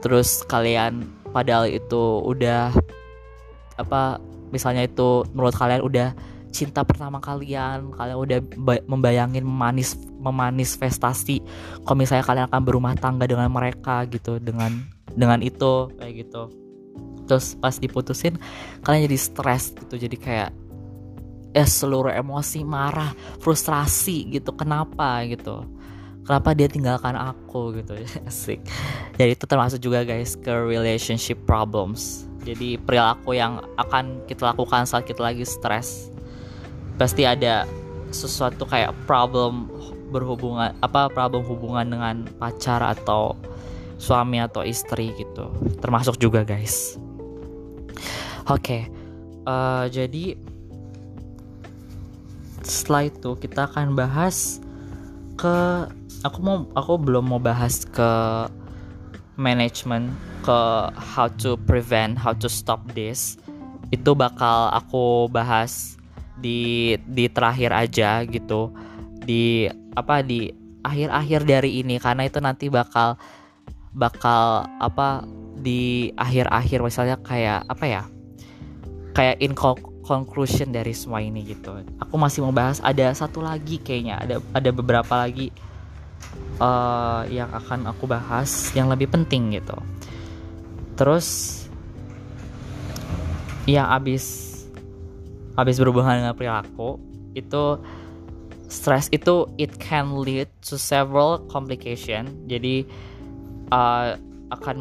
[0.00, 2.72] terus kalian padahal itu udah
[3.76, 4.20] apa
[4.52, 6.08] misalnya itu menurut kalian udah
[6.54, 8.38] cinta pertama kalian kalian udah
[8.86, 11.42] membayangin memanis memanifestasi
[11.82, 14.86] kalau misalnya kalian akan berumah tangga dengan mereka gitu dengan
[15.18, 16.42] dengan itu kayak gitu.
[17.26, 18.38] Terus pas diputusin
[18.86, 20.50] kalian jadi stres gitu jadi kayak
[21.54, 23.10] eh seluruh emosi marah
[23.42, 25.66] frustrasi gitu kenapa gitu?
[26.24, 27.98] Kenapa dia tinggalkan aku gitu?
[28.30, 28.62] Asik.
[29.18, 32.24] Jadi itu termasuk juga guys ke relationship problems.
[32.44, 36.13] Jadi perilaku yang akan kita lakukan saat kita lagi stres
[36.94, 37.66] pasti ada
[38.14, 39.66] sesuatu kayak problem
[40.14, 43.34] berhubungan apa problem hubungan dengan pacar atau
[43.98, 45.50] suami atau istri gitu.
[45.82, 46.94] Termasuk juga guys.
[48.46, 48.82] Oke okay,
[49.48, 50.24] uh, eh, jadi
[52.64, 54.60] setelah itu kita akan bahas
[55.36, 55.56] ke
[56.24, 58.10] aku mau aku belum mau bahas ke
[59.36, 60.14] management
[60.46, 60.60] ke
[60.94, 63.40] how to prevent how to stop this.
[63.90, 65.93] Itu bakal aku bahas
[66.38, 68.74] di di terakhir aja gitu.
[69.24, 70.50] Di apa di
[70.84, 73.16] akhir-akhir dari ini karena itu nanti bakal
[73.94, 75.24] bakal apa
[75.56, 78.02] di akhir-akhir misalnya kayak apa ya
[79.14, 79.54] kayak in
[80.04, 81.80] conclusion dari semua ini gitu.
[82.02, 85.48] Aku masih mau bahas ada satu lagi kayaknya ada ada beberapa lagi
[86.60, 89.78] uh, yang akan aku bahas yang lebih penting gitu.
[90.98, 91.62] Terus
[93.64, 94.43] yang abis
[95.54, 96.98] habis berhubungan dengan perilaku
[97.34, 97.78] itu
[98.70, 102.30] stress itu it can lead to several complication.
[102.50, 102.86] Jadi
[103.70, 104.18] uh,
[104.52, 104.76] akan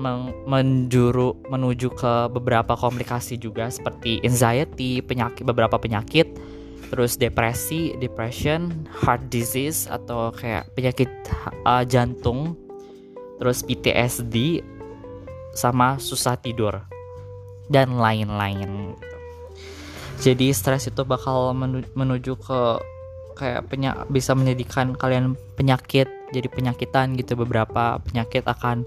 [0.46, 6.30] menjuru menuju ke beberapa komplikasi juga seperti anxiety penyakit beberapa penyakit.
[6.94, 11.10] Terus depresi depression heart disease atau kayak penyakit
[11.66, 12.54] uh, jantung.
[13.42, 14.62] Terus PTSD
[15.58, 16.86] sama susah tidur.
[17.66, 18.94] Dan lain-lain.
[20.21, 21.56] Jadi stres itu bakal
[21.97, 22.62] menuju ke
[23.34, 28.86] kayak penyak bisa menjadikan kalian penyakit jadi penyakitan gitu beberapa penyakit akan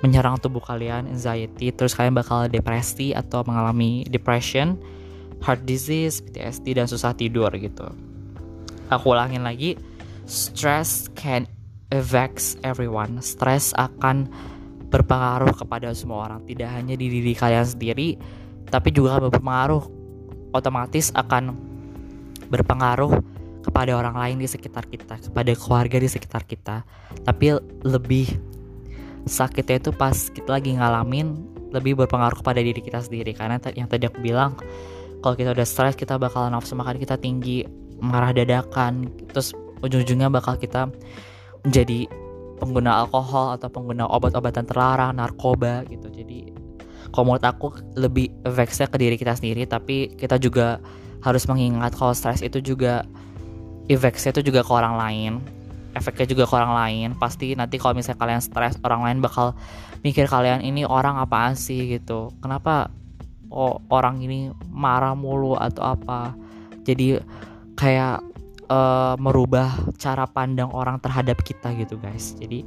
[0.00, 4.80] menyerang tubuh kalian anxiety terus kalian bakal depresi atau mengalami depression
[5.42, 7.86] heart disease PTSD dan susah tidur gitu.
[8.88, 9.78] Aku ulangin lagi
[10.26, 11.50] stress can
[11.90, 13.18] affects everyone.
[13.22, 14.30] Stress akan
[14.92, 18.20] berpengaruh kepada semua orang tidak hanya di diri kalian sendiri
[18.68, 20.01] tapi juga berpengaruh
[20.52, 21.56] otomatis akan
[22.52, 23.12] berpengaruh
[23.62, 26.84] kepada orang lain di sekitar kita kepada keluarga di sekitar kita.
[27.24, 28.26] Tapi lebih
[29.24, 33.32] sakitnya itu pas kita lagi ngalamin lebih berpengaruh kepada diri kita sendiri.
[33.32, 34.58] Karena yang tadi aku bilang
[35.22, 37.64] kalau kita udah stres kita bakal nafsu makan kita tinggi
[38.02, 40.90] marah dadakan terus ujung-ujungnya bakal kita
[41.62, 42.10] menjadi
[42.58, 46.10] pengguna alkohol atau pengguna obat-obatan terlarang narkoba gitu.
[46.10, 46.61] Jadi
[47.12, 50.80] kalau menurut aku lebih efeknya ke diri kita sendiri tapi kita juga
[51.22, 53.06] harus mengingat kalau stres itu juga
[53.86, 55.32] efeknya itu juga ke orang lain
[55.92, 57.08] efeknya juga ke orang lain.
[57.16, 59.56] Pasti nanti kalau misalnya kalian stres orang lain bakal
[60.02, 62.32] mikir kalian ini orang apaan sih gitu.
[62.40, 62.88] Kenapa
[63.52, 66.32] oh, orang ini marah mulu atau apa?
[66.82, 67.20] Jadi
[67.78, 68.24] kayak
[68.72, 72.34] uh, merubah cara pandang orang terhadap kita gitu guys.
[72.40, 72.64] Jadi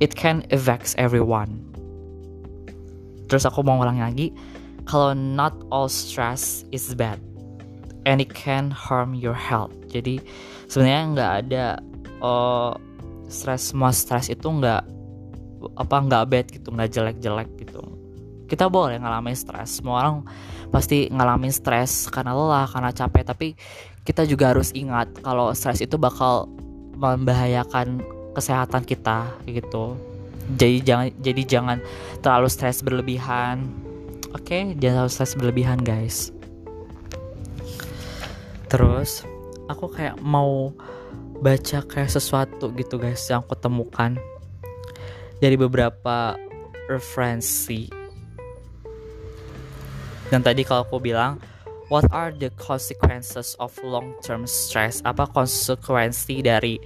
[0.00, 1.69] it can affect everyone
[3.30, 4.34] terus aku mau ulang lagi
[4.90, 7.22] kalau not all stress is bad
[8.08, 9.70] and it can harm your health.
[9.86, 10.18] Jadi
[10.66, 11.64] sebenarnya nggak ada
[12.24, 12.74] uh,
[13.30, 14.82] stres semua stres itu nggak
[15.78, 17.86] apa nggak bad gitu nggak jelek-jelek gitu.
[18.50, 20.16] Kita boleh ngalamin stres semua orang
[20.74, 23.48] pasti ngalamin stres karena lelah karena capek tapi
[24.02, 26.50] kita juga harus ingat kalau stres itu bakal
[26.98, 28.02] membahayakan
[28.34, 29.98] kesehatan kita gitu
[30.56, 31.78] jadi jangan jadi jangan
[32.24, 33.68] terlalu stres berlebihan.
[34.30, 34.62] Oke okay?
[34.78, 36.30] jangan terlalu stres berlebihan guys.
[38.70, 39.26] Terus
[39.66, 40.70] aku kayak mau
[41.40, 44.14] baca kayak sesuatu gitu guys yang aku temukan
[45.42, 46.38] dari beberapa
[46.86, 47.90] referensi.
[50.30, 51.42] Dan tadi kalau aku bilang
[51.90, 55.02] what are the consequences of long term stress?
[55.02, 56.78] Apa konsekuensi dari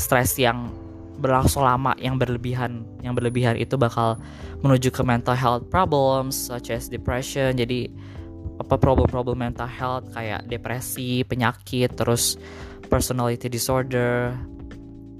[0.00, 0.72] stres yang
[1.16, 4.20] berlangsung lama yang berlebihan yang berlebihan itu bakal
[4.60, 7.88] menuju ke mental health problems such as depression jadi
[8.56, 12.40] apa problem-problem mental health kayak depresi, penyakit, terus
[12.88, 14.32] personality disorder,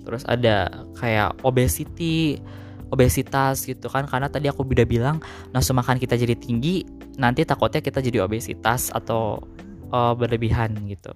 [0.09, 2.41] terus ada kayak obesity,
[2.89, 5.21] obesitas gitu kan karena tadi aku udah bilang
[5.53, 6.87] nafsu makan kita jadi tinggi,
[7.21, 9.43] nanti takutnya kita jadi obesitas atau
[9.93, 11.13] uh, berlebihan gitu.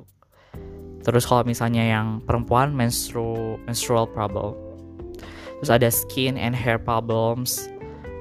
[1.00, 4.69] Terus kalau misalnya yang perempuan menstrual menstrual problem.
[5.60, 7.68] Terus ada skin and hair problems.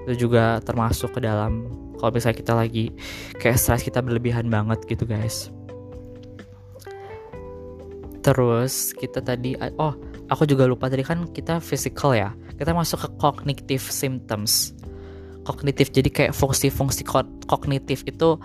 [0.04, 2.86] Itu juga termasuk ke dalam kalau misalnya kita lagi
[3.39, 5.52] kayak stres kita berlebihan banget gitu guys.
[8.19, 9.95] Terus kita tadi oh
[10.28, 12.36] aku juga lupa tadi kan kita physical ya.
[12.60, 14.75] Kita masuk ke cognitive symptoms.
[15.47, 17.08] Kognitif jadi kayak fungsi-fungsi
[17.47, 18.36] kognitif itu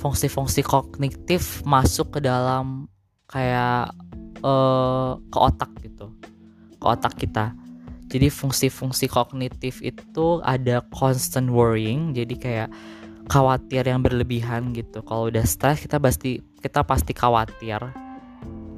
[0.00, 2.88] fungsi-fungsi kognitif masuk ke dalam
[3.28, 3.92] kayak
[4.40, 6.08] uh, ke otak gitu.
[6.80, 7.52] Ke otak kita
[8.08, 12.68] jadi fungsi-fungsi kognitif itu ada constant worrying jadi kayak
[13.28, 15.04] khawatir yang berlebihan gitu.
[15.04, 17.78] Kalau udah stres kita pasti kita pasti khawatir.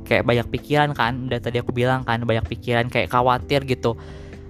[0.03, 3.95] Kayak banyak pikiran kan udah tadi aku bilang kan banyak pikiran kayak khawatir gitu.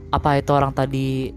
[0.09, 1.31] Apa itu orang tadi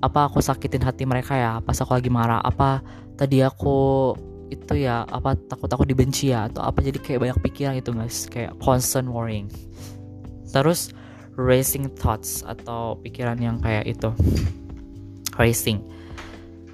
[0.00, 1.60] apa aku sakitin hati mereka ya?
[1.60, 2.80] Pas aku lagi marah apa
[3.20, 4.16] tadi aku
[4.48, 6.48] itu ya apa takut aku dibenci ya?
[6.48, 6.80] Atau apa?
[6.80, 8.24] Jadi kayak banyak pikiran itu guys.
[8.32, 9.52] Kayak constant worrying.
[10.48, 10.96] Terus
[11.36, 14.10] racing thoughts atau pikiran yang kayak itu.
[15.36, 15.96] Racing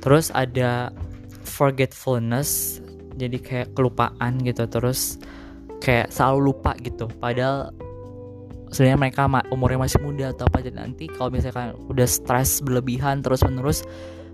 [0.02, 0.90] terus ada
[1.46, 2.82] forgetfulness
[3.14, 5.22] jadi kayak kelupaan gitu terus
[5.78, 7.06] kayak selalu lupa gitu.
[7.22, 7.70] Padahal
[8.74, 13.46] sebenarnya mereka umurnya masih muda atau apa jadi nanti kalau misalkan udah stres berlebihan terus
[13.46, 13.86] menerus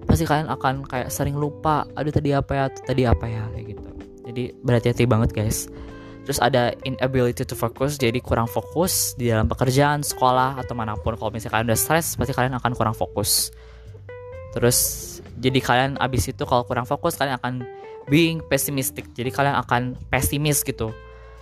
[0.09, 2.65] pasti kalian akan kayak sering lupa aduh tadi apa ya?
[2.73, 3.45] Tadi apa ya?
[3.53, 3.89] Kayak gitu.
[4.29, 5.69] Jadi berhati-hati banget guys
[6.29, 11.17] terus ada inability to focus jadi kurang fokus di dalam pekerjaan sekolah atau mana pun.
[11.17, 13.49] Kalau misalkan udah stres pasti kalian akan kurang fokus.
[14.53, 14.77] Terus
[15.41, 17.65] jadi kalian abis itu kalau kurang fokus kalian akan
[18.13, 19.09] being pessimistic.
[19.17, 20.93] Jadi kalian akan pesimis gitu.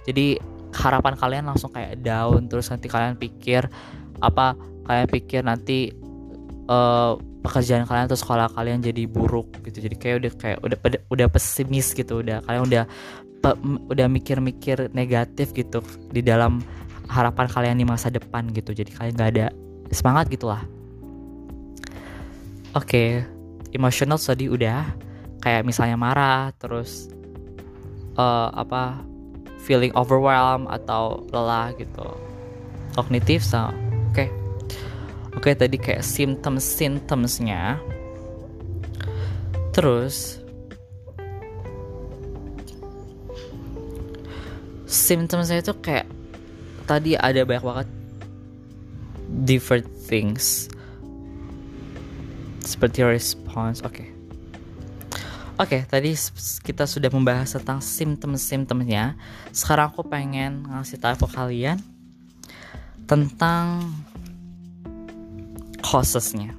[0.07, 0.39] Jadi
[0.71, 2.47] harapan kalian langsung kayak down.
[2.47, 3.67] Terus nanti kalian pikir
[4.23, 4.55] apa
[4.87, 5.91] kalian pikir nanti
[6.71, 9.83] uh, pekerjaan kalian atau sekolah kalian jadi buruk gitu.
[9.83, 10.79] Jadi kayak udah kayak udah
[11.11, 12.23] udah pesimis gitu.
[12.23, 12.85] Udah kalian udah
[13.91, 16.63] udah mikir-mikir negatif gitu di dalam
[17.07, 18.75] harapan kalian di masa depan gitu.
[18.75, 19.47] Jadi kalian nggak ada
[19.93, 20.67] semangat gitulah
[22.77, 23.25] okay,
[23.73, 24.85] emotional tadi udah.
[25.41, 27.09] Kayak misalnya marah terus
[28.21, 29.01] uh, apa
[29.65, 32.07] feeling overwhelmed atau lelah gitu.
[32.93, 33.73] Kognitif so oke.
[34.13, 34.29] Okay.
[35.33, 37.81] oke okay, tadi kayak symptoms symptomsnya
[39.77, 40.41] terus
[45.07, 46.11] symptomsnya itu kayak
[46.91, 47.89] tadi ada banyak banget
[49.47, 50.67] different things.
[52.67, 53.95] Seperti response oke.
[53.95, 54.09] Okay.
[55.63, 56.19] oke okay, tadi
[56.67, 59.15] kita sudah membahas tentang simptom-simptomnya.
[59.55, 61.79] Sekarang aku pengen ngasih tahu ke kalian
[63.07, 63.95] tentang
[65.79, 66.51] causesnya.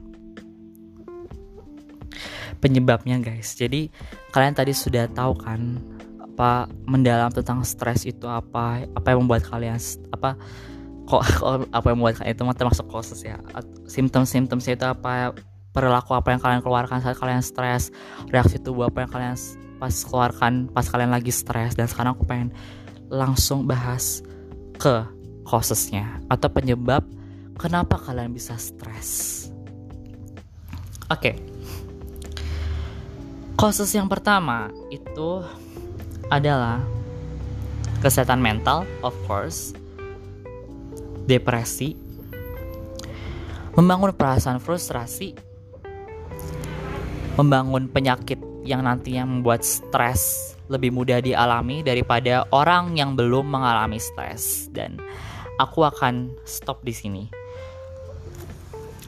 [2.63, 3.59] Penyebabnya guys.
[3.59, 3.91] Jadi
[4.31, 5.96] kalian tadi sudah tahu kan
[6.37, 9.81] apa mendalam tentang stres itu apa apa yang membuat kalian
[10.13, 10.37] apa
[11.09, 11.25] kok
[11.73, 13.41] apa yang membuat kalian itu termasuk causes ya
[13.89, 15.33] simptom-simptom itu apa
[15.73, 17.89] perilaku apa yang kalian keluarkan saat kalian stres
[18.29, 19.35] reaksi tubuh apa yang kalian
[19.81, 22.53] pas keluarkan pas kalian lagi stres dan sekarang aku pengen
[23.09, 24.21] langsung bahas
[24.77, 25.09] ke
[25.41, 27.01] causesnya atau penyebab
[27.57, 29.49] kenapa kalian bisa stres
[31.09, 31.33] oke okay.
[33.57, 35.41] causes yang pertama itu
[36.27, 36.83] adalah
[38.03, 39.71] kesehatan mental, of course,
[41.27, 41.95] depresi,
[43.75, 45.35] membangun perasaan frustrasi,
[47.39, 54.67] membangun penyakit yang nantinya membuat stres lebih mudah dialami daripada orang yang belum mengalami stres
[54.75, 54.99] dan
[55.55, 57.23] aku akan stop di sini.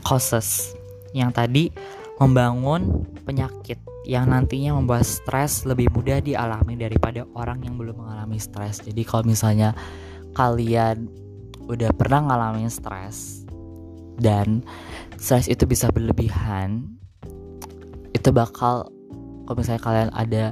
[0.07, 0.73] Causes
[1.11, 1.69] yang tadi
[2.19, 8.83] membangun penyakit yang nantinya membuat stres lebih mudah dialami daripada orang yang belum mengalami stres.
[8.83, 9.71] Jadi kalau misalnya
[10.35, 11.07] kalian
[11.69, 13.47] udah pernah ngalamin stres
[14.19, 14.65] dan
[15.15, 16.91] stres itu bisa berlebihan,
[18.11, 18.91] itu bakal
[19.47, 20.45] kalau misalnya kalian ada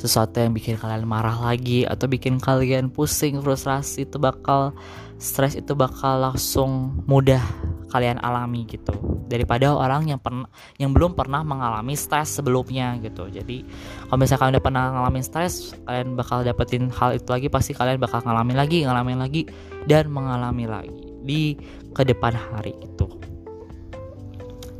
[0.00, 4.72] sesuatu yang bikin kalian marah lagi atau bikin kalian pusing, frustrasi itu bakal
[5.20, 7.44] stres itu bakal langsung mudah
[7.90, 8.94] kalian alami gitu.
[9.26, 10.46] Daripada orang yang pernah
[10.78, 13.26] yang belum pernah mengalami stres sebelumnya gitu.
[13.26, 13.66] Jadi
[14.06, 17.98] kalau misalnya kalian udah pernah ngalamin stres kalian bakal dapetin hal itu lagi pasti kalian
[17.98, 19.42] bakal ngalamin lagi ngalamin lagi
[19.90, 21.58] dan mengalami lagi di
[21.92, 23.10] ke depan hari itu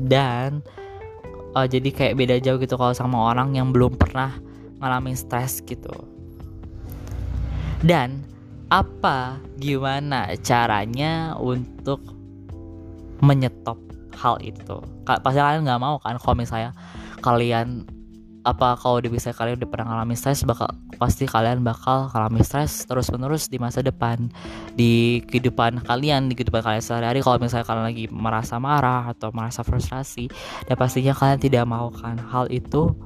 [0.01, 0.65] dan
[1.53, 4.39] uh, jadi kayak beda jauh gitu kalau sama orang yang belum pernah
[4.81, 5.93] ngalamin stres gitu.
[7.81, 8.25] Dan
[8.71, 12.01] apa gimana caranya untuk
[13.21, 13.79] menyetop
[14.17, 16.77] hal itu pasti kalian nggak mau kan kalau misalnya
[17.25, 17.89] kalian
[18.41, 23.13] apa kalau bisa kalian udah pernah ngalamin stres bakal pasti kalian bakal ngalamin stres terus
[23.13, 24.33] menerus di masa depan
[24.73, 27.21] di kehidupan kalian di kehidupan kalian sehari-hari.
[27.21, 30.33] Kalau misalnya kalian lagi merasa marah atau merasa frustrasi
[30.65, 32.97] dan pastinya kalian tidak mau kan hal itu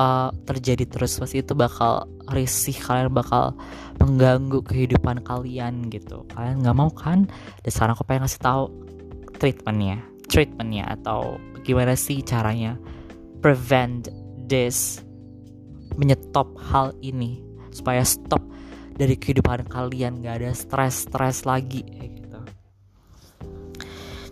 [0.00, 1.20] uh, terjadi terus.
[1.20, 3.52] Pasti itu bakal risih kalian bakal
[4.00, 6.24] mengganggu kehidupan kalian gitu.
[6.32, 7.28] Kalian nggak mau kan?
[7.60, 8.64] Dan sekarang aku pengen ngasih tahu
[9.42, 9.98] treatmentnya
[10.30, 12.78] treatmentnya atau gimana sih caranya
[13.42, 14.06] prevent
[14.46, 15.02] this
[15.98, 17.42] menyetop hal ini
[17.74, 18.40] supaya stop
[18.96, 22.40] dari kehidupan kalian gak ada stres-stres lagi gitu.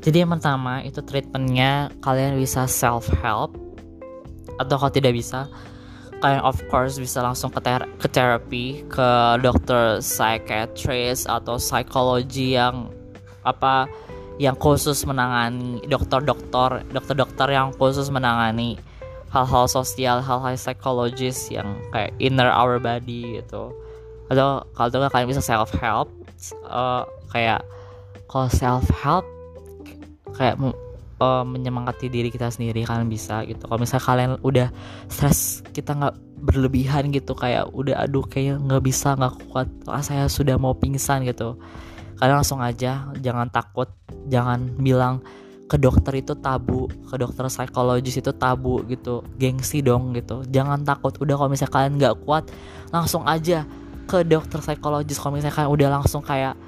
[0.00, 3.52] Jadi yang pertama itu treatmentnya kalian bisa self help
[4.56, 5.48] atau kalau tidak bisa
[6.20, 9.08] kalian of course bisa langsung ke, ter ke terapi ke
[9.40, 12.92] dokter psychiatrist atau psikologi yang
[13.40, 13.88] apa
[14.40, 18.80] yang khusus menangani dokter-dokter dokter-dokter yang khusus menangani
[19.28, 23.68] hal-hal sosial hal-hal psikologis yang kayak inner our body gitu.
[24.32, 26.08] Atau kalau tuh kalian bisa self help
[26.64, 27.60] uh, kayak
[28.32, 29.28] kalau self help
[30.32, 30.56] kayak
[31.20, 33.68] uh, menyemangati diri kita sendiri kalian bisa gitu.
[33.68, 34.68] Kalau misalnya kalian udah
[35.12, 40.24] stres kita nggak berlebihan gitu kayak udah aduh kayak nggak bisa nggak kuat ah, saya
[40.32, 41.60] sudah mau pingsan gitu
[42.20, 43.88] kalian langsung aja jangan takut
[44.28, 45.24] jangan bilang
[45.70, 50.42] ke dokter itu tabu ke dokter psikologis itu tabu gitu gengsi dong gitu.
[50.50, 52.50] Jangan takut udah kalau misalnya kalian nggak kuat
[52.90, 53.62] langsung aja
[54.10, 55.22] ke dokter psikologis.
[55.22, 56.58] Kalau misalnya kalian udah langsung kayak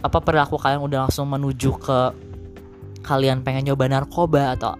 [0.00, 1.98] apa perilaku kalian udah langsung menuju ke
[3.04, 4.72] kalian pengen nyoba narkoba atau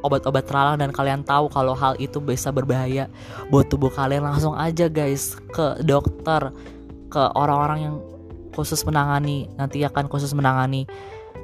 [0.00, 3.12] obat-obat terlarang dan kalian tahu kalau hal itu bisa berbahaya
[3.52, 6.48] buat tubuh kalian langsung aja guys ke dokter
[7.12, 7.96] ke orang-orang yang
[8.56, 10.88] khusus menangani nanti akan khusus menangani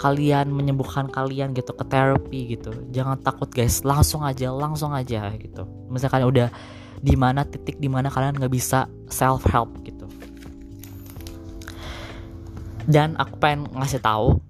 [0.00, 2.72] kalian menyembuhkan kalian gitu ke terapi gitu.
[2.90, 3.84] Jangan takut guys.
[3.84, 5.68] Langsung aja langsung aja gitu.
[5.92, 6.48] Misalkan udah
[7.02, 10.08] di mana titik di mana kalian nggak bisa self help gitu.
[12.88, 14.42] Dan aku pengen ngasih tahu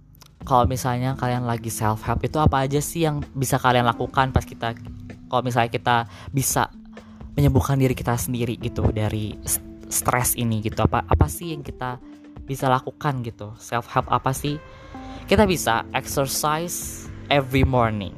[0.42, 4.42] kalau misalnya kalian lagi self help itu apa aja sih yang bisa kalian lakukan pas
[4.42, 4.74] kita
[5.28, 5.96] kalau misalnya kita
[6.32, 6.72] bisa
[7.36, 9.36] menyembuhkan diri kita sendiri gitu dari
[9.88, 10.80] stres ini gitu.
[10.84, 12.00] Apa apa sih yang kita
[12.46, 13.54] bisa lakukan gitu.
[13.58, 14.58] Self help apa sih?
[15.26, 18.12] Kita bisa exercise every morning.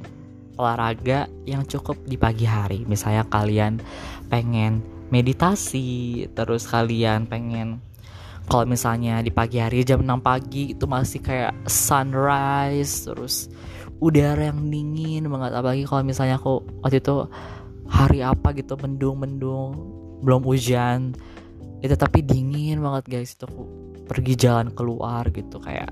[0.54, 2.86] Olahraga yang cukup di pagi hari.
[2.86, 3.82] Misalnya kalian
[4.30, 4.80] pengen
[5.12, 7.78] meditasi terus kalian pengen
[8.44, 13.48] kalau misalnya di pagi hari jam 6 pagi itu masih kayak sunrise terus
[14.04, 15.56] udara yang dingin banget.
[15.56, 17.24] Apalagi kalau misalnya aku waktu itu
[17.88, 19.72] hari apa gitu mendung-mendung
[20.24, 21.12] belum hujan
[21.80, 23.32] itu tapi dingin banget guys.
[23.32, 23.48] Itu
[24.04, 25.90] pergi jalan keluar gitu kayak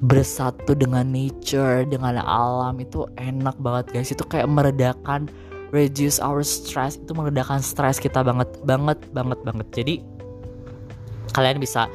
[0.00, 4.10] bersatu dengan nature dengan alam itu enak banget guys.
[4.12, 5.28] Itu kayak meredakan
[5.72, 6.96] reduce our stress.
[6.96, 9.68] Itu meredakan stres kita banget banget banget banget.
[9.76, 9.94] Jadi
[11.36, 11.86] kalian bisa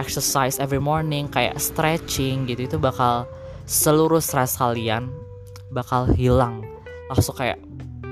[0.00, 2.64] exercise every morning kayak stretching gitu.
[2.64, 3.28] Itu bakal
[3.68, 5.12] seluruh stres kalian
[5.76, 6.64] bakal hilang.
[7.12, 7.60] Langsung kayak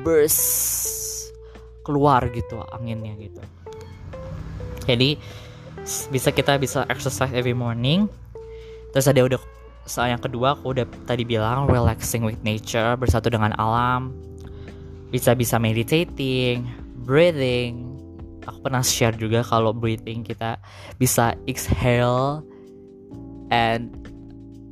[0.04, 1.32] burst
[1.84, 3.40] keluar gitu anginnya gitu.
[4.84, 5.16] Jadi
[6.08, 8.06] bisa kita bisa exercise every morning.
[8.92, 9.40] Terus ada udah
[9.86, 14.14] soal yang kedua aku udah tadi bilang relaxing with nature bersatu dengan alam.
[15.10, 16.66] Bisa bisa meditating
[17.02, 17.90] breathing.
[18.46, 20.56] Aku pernah share juga kalau breathing kita
[20.96, 22.46] bisa exhale
[23.50, 23.92] and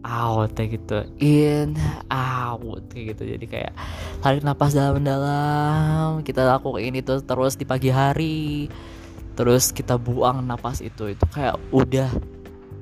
[0.07, 1.05] out kayak gitu.
[1.19, 1.75] In
[2.09, 3.23] out kayak gitu.
[3.37, 3.73] Jadi kayak
[4.23, 8.71] tarik nafas dalam-dalam kita lakukan itu terus di pagi hari
[9.39, 12.11] terus kita buang nafas itu itu kayak udah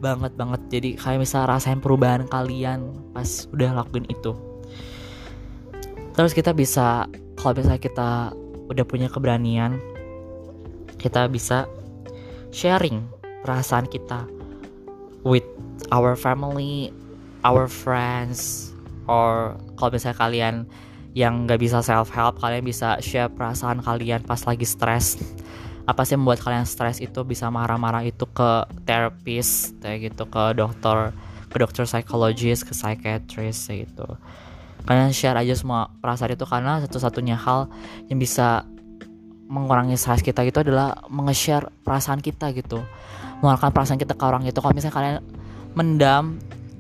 [0.00, 4.32] banget banget jadi kayak misal rasain perubahan kalian pas udah lakuin itu
[6.16, 7.04] terus kita bisa
[7.36, 8.09] kalau misalnya kita
[8.72, 9.76] udah punya keberanian
[10.96, 11.68] kita bisa
[12.57, 13.04] sharing
[13.44, 14.24] perasaan kita
[15.22, 15.44] with
[15.92, 16.90] our family,
[17.44, 18.70] our friends,
[19.07, 20.54] or kalau misalnya kalian
[21.16, 25.20] yang nggak bisa self help, kalian bisa share perasaan kalian pas lagi stres.
[25.87, 30.59] Apa sih yang membuat kalian stres itu bisa marah-marah itu ke terapis, kayak gitu, ke
[30.59, 31.14] dokter,
[31.47, 34.07] ke dokter psikologis, ke psikiatris, gitu.
[34.87, 37.70] Kalian share aja semua perasaan itu karena satu-satunya hal
[38.11, 38.66] yang bisa
[39.47, 42.82] mengurangi stres kita gitu adalah menge-share perasaan kita gitu
[43.41, 45.16] mengeluarkan perasaan kita ke orang itu kalau misalnya kalian
[45.78, 46.24] mendam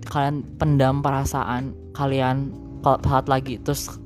[0.06, 2.50] kalian pendam perasaan kalian
[2.82, 3.98] kalau lagi terus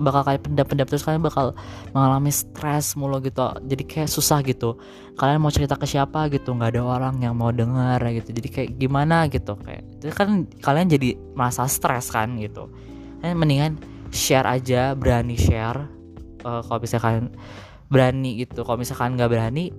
[0.00, 1.52] bakal kayak pendam-pendam terus kalian bakal
[1.92, 4.78] mengalami stres mulu gitu jadi kayak susah gitu.
[5.18, 8.70] Kalian mau cerita ke siapa gitu nggak ada orang yang mau dengar gitu jadi kayak
[8.80, 12.72] gimana gitu kayak itu kan kalian jadi merasa stres kan gitu.
[13.20, 13.72] Kalian mendingan
[14.12, 15.88] share aja berani share
[16.44, 17.32] uh, kalau bisa kalian
[17.88, 19.72] berani gitu kalau misalkan nggak berani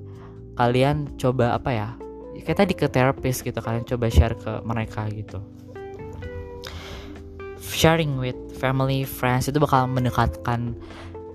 [0.53, 1.89] kalian coba apa ya
[2.45, 5.41] kayak tadi ke terapis gitu kalian coba share ke mereka gitu
[7.63, 10.75] sharing with family friends itu bakal mendekatkan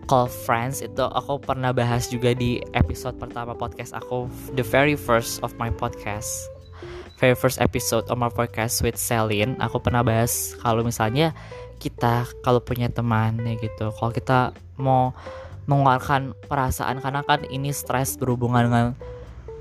[0.08, 0.84] call friends.
[0.84, 5.72] Itu aku pernah bahas juga di episode pertama podcast aku the very first of my
[5.72, 6.28] podcast.
[7.18, 9.58] Very first episode of my podcast with Celine.
[9.58, 11.34] Aku pernah bahas kalau misalnya
[11.82, 13.90] kita kalau punya teman ya gitu.
[13.90, 15.10] Kalau kita mau
[15.66, 18.86] mengeluarkan perasaan karena kan ini stres berhubungan dengan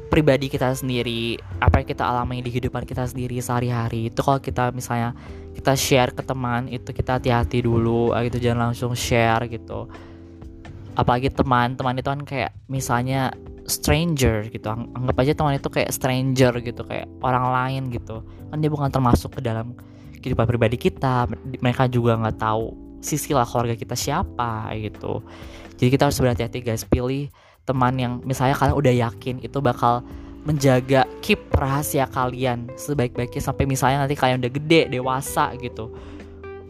[0.07, 4.09] pribadi kita sendiri apa yang kita alami di kehidupan kita sendiri sehari-hari.
[4.09, 5.13] Itu kalau kita misalnya
[5.53, 8.39] kita share ke teman itu kita hati-hati dulu ah, gitu.
[8.39, 9.91] Jangan langsung share gitu.
[10.97, 13.35] Apalagi teman teman itu kan kayak misalnya
[13.67, 14.65] stranger gitu.
[14.71, 16.81] Anggap aja teman itu kayak stranger gitu.
[16.87, 18.23] Kayak orang lain gitu.
[18.49, 19.77] Kan dia bukan termasuk ke dalam
[20.23, 21.27] kehidupan pribadi kita.
[21.61, 25.21] Mereka juga nggak tahu sisi lah keluarga kita siapa gitu.
[25.77, 26.81] Jadi kita harus berhati-hati guys.
[26.87, 27.29] Pilih
[27.67, 29.99] teman yang misalnya kalian udah yakin itu bakal
[30.47, 35.91] menjaga keep rahasia kalian sebaik-baiknya sampai misalnya nanti kalian udah gede dewasa gitu.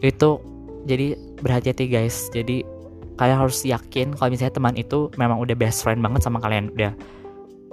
[0.02, 0.42] Itu
[0.82, 2.26] jadi berhati-hati guys.
[2.34, 2.66] Jadi
[3.14, 6.90] kalian harus yakin kalau misalnya teman itu memang udah best friend banget sama kalian udah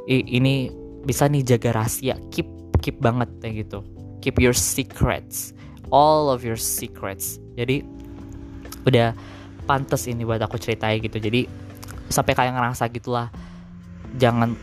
[0.05, 0.69] ini
[1.05, 2.45] bisa nih jaga rahasia keep
[2.85, 3.81] keep banget kayak gitu.
[4.21, 5.57] Keep your secrets
[5.89, 7.41] all of your secrets.
[7.57, 7.81] Jadi
[8.85, 9.17] udah
[9.65, 11.17] pantas ini buat aku ceritain gitu.
[11.17, 11.64] Jadi
[12.09, 13.27] sampai kayak ngerasa gitulah.
[14.15, 14.55] Jangan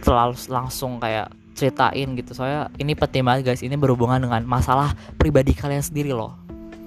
[0.00, 2.32] terlalu langsung kayak ceritain gitu.
[2.32, 3.62] Soalnya ini penting banget guys.
[3.62, 6.36] Ini berhubungan dengan masalah pribadi kalian sendiri loh.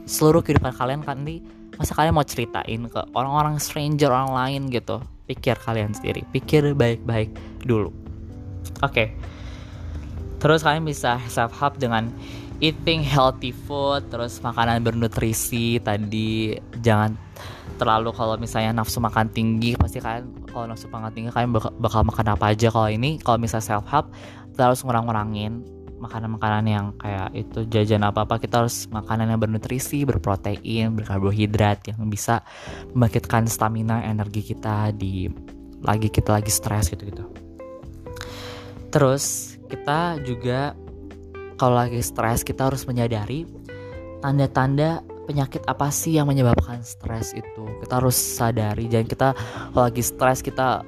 [0.09, 1.45] Seluruh kehidupan kalian kan ini
[1.77, 4.97] masa kalian mau ceritain ke orang-orang stranger orang lain gitu?
[5.29, 6.25] Pikir kalian sendiri.
[6.33, 7.31] Pikir baik-baik
[7.63, 7.93] dulu.
[8.81, 8.91] Oke.
[8.91, 9.07] Okay.
[10.43, 12.11] terus kalian bisa self help dengan
[12.63, 16.55] eating healthy food terus makanan bernutrisi tadi.
[16.79, 17.11] Jangan
[17.75, 22.01] terlalu kalau misalnya nafsu makan tinggi pasti kalian kalau nafsu makan tinggi kalian bakal, bakal
[22.07, 22.71] makan apa aja.
[22.71, 24.07] Kalau ini kalau misalnya self help
[24.55, 25.59] harus ngurang-ngurangin
[25.99, 32.43] makanan-makanan yang kayak itu jajan apa-apa kita harus makanan yang bernutrisi, berprotein, berkarbohidrat yang bisa
[32.95, 35.27] membangkitkan stamina energi kita di
[35.83, 37.27] lagi kita lagi stres gitu-gitu.
[38.91, 40.75] Terus kita juga
[41.57, 43.45] kalau lagi stres kita harus menyadari
[44.23, 47.63] tanda-tanda penyakit apa sih yang menyebabkan stres itu.
[47.83, 49.27] Kita harus sadari jangan kita
[49.71, 50.83] kalau lagi stres kita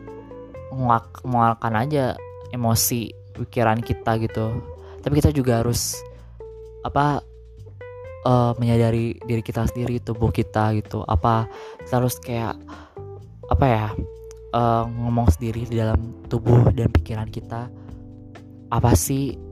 [0.76, 2.06] mengeluarkan aja
[2.52, 4.60] emosi pikiran kita gitu.
[5.04, 6.00] Tapi kita juga harus
[6.84, 7.24] apa
[8.28, 11.04] uh, menyadari diri kita sendiri tubuh kita gitu.
[11.08, 11.48] Apa
[11.84, 12.56] kita harus kayak
[13.46, 13.88] apa ya
[14.56, 17.72] uh, ngomong sendiri di dalam tubuh dan pikiran kita.
[18.74, 19.45] Apa sih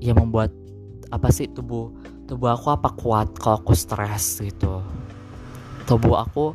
[0.00, 0.50] yang membuat
[1.12, 1.92] apa sih tubuh
[2.24, 4.80] tubuh aku apa kuat kalau aku stres gitu.
[5.84, 6.54] Tubuh aku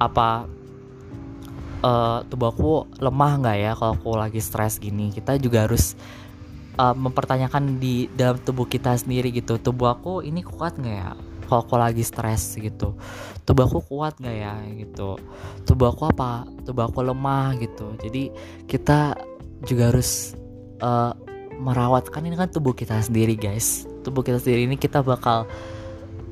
[0.00, 0.48] apa
[1.84, 5.12] uh, tubuh aku lemah nggak ya kalau aku lagi stres gini?
[5.12, 5.94] Kita juga harus
[6.80, 9.60] uh, mempertanyakan di dalam tubuh kita sendiri gitu.
[9.60, 11.12] Tubuh aku ini kuat nggak ya
[11.44, 12.96] kalau aku lagi stres gitu?
[13.44, 15.20] Tubuh aku kuat nggak ya gitu?
[15.68, 16.48] Tubuh aku apa?
[16.64, 17.92] Tubuh aku lemah gitu.
[18.00, 18.32] Jadi
[18.64, 19.12] kita
[19.68, 20.32] juga harus
[20.80, 21.12] uh,
[21.60, 23.84] merawatkan ini kan tubuh kita sendiri guys.
[24.00, 25.44] Tubuh kita sendiri ini kita bakal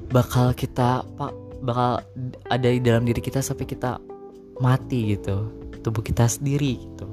[0.09, 2.01] bakal kita pak bakal
[2.49, 4.01] ada di dalam diri kita sampai kita
[4.59, 5.53] mati gitu.
[5.85, 7.07] Tubuh kita sendiri gitu.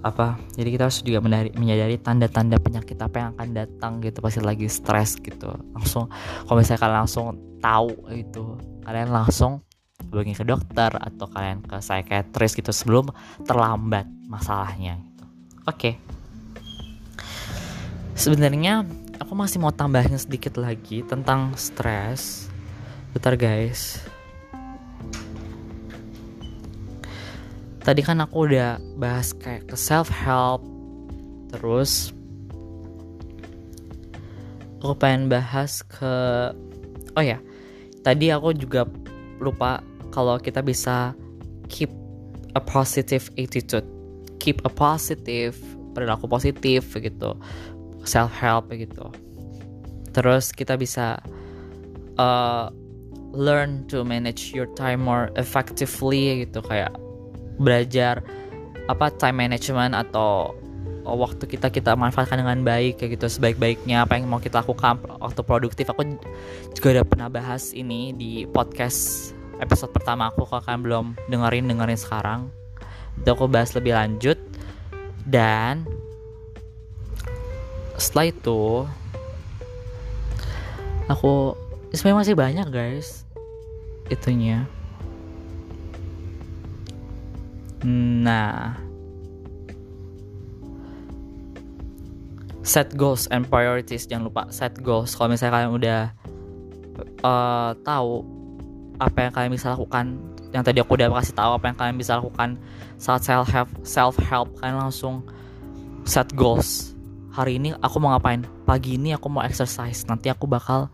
[0.00, 0.40] Apa?
[0.56, 4.66] Jadi kita harus juga menyadari, menyadari tanda-tanda penyakit apa yang akan datang gitu pasti lagi
[4.72, 5.52] stres gitu.
[5.76, 6.08] Langsung
[6.48, 7.26] kalau misalnya kalian langsung
[7.60, 8.44] tahu itu
[8.86, 9.66] kalian langsung
[10.06, 13.10] pergi ke dokter atau kalian ke psikiatris gitu sebelum
[13.42, 15.24] terlambat masalahnya gitu.
[15.66, 15.74] oke.
[15.74, 15.94] okay.
[18.16, 18.88] Sebenarnya
[19.20, 22.48] aku masih mau tambahin sedikit lagi tentang stres.
[23.12, 24.00] Bentar guys.
[27.84, 30.64] Tadi kan aku udah bahas kayak ke self help
[31.54, 32.10] terus
[34.82, 36.14] aku pengen bahas ke
[37.14, 37.38] oh ya
[38.02, 38.90] tadi aku juga
[39.38, 39.78] lupa
[40.10, 41.14] kalau kita bisa
[41.70, 41.92] keep
[42.56, 43.86] a positive attitude.
[44.42, 45.54] Keep a positive
[45.94, 47.38] perilaku positif gitu
[48.06, 49.10] self help gitu.
[50.14, 51.20] Terus kita bisa
[52.16, 52.72] uh,
[53.36, 56.64] learn to manage your time more effectively gitu.
[56.64, 56.94] Kayak
[57.60, 58.24] belajar
[58.86, 60.54] apa time management atau
[61.06, 63.30] waktu kita kita manfaatkan dengan baik kayak gitu.
[63.30, 65.86] Sebaik-baiknya apa yang mau kita lakukan waktu produktif.
[65.92, 66.02] Aku
[66.74, 69.30] juga udah pernah bahas ini di podcast
[69.62, 70.48] episode pertama aku.
[70.48, 72.40] Kalau kalian belum dengerin dengerin sekarang.
[73.20, 74.38] Itu aku bahas lebih lanjut.
[75.26, 75.86] Dan
[77.96, 78.84] setelah itu
[81.08, 81.56] aku
[81.92, 83.24] sebenarnya masih banyak guys
[84.12, 84.68] itunya
[87.86, 88.74] Nah,
[92.66, 95.14] set goals and priorities jangan lupa set goals.
[95.14, 96.00] Kalau misalnya kalian udah
[97.22, 98.26] uh, tahu
[98.98, 100.18] apa yang kalian bisa lakukan,
[100.50, 102.58] yang tadi aku udah kasih tahu apa yang kalian bisa lakukan
[102.98, 105.22] saat self help, self help kalian langsung
[106.02, 106.95] set goals.
[107.36, 108.48] Hari ini aku mau ngapain?
[108.64, 110.08] Pagi ini aku mau exercise.
[110.08, 110.88] Nanti aku bakal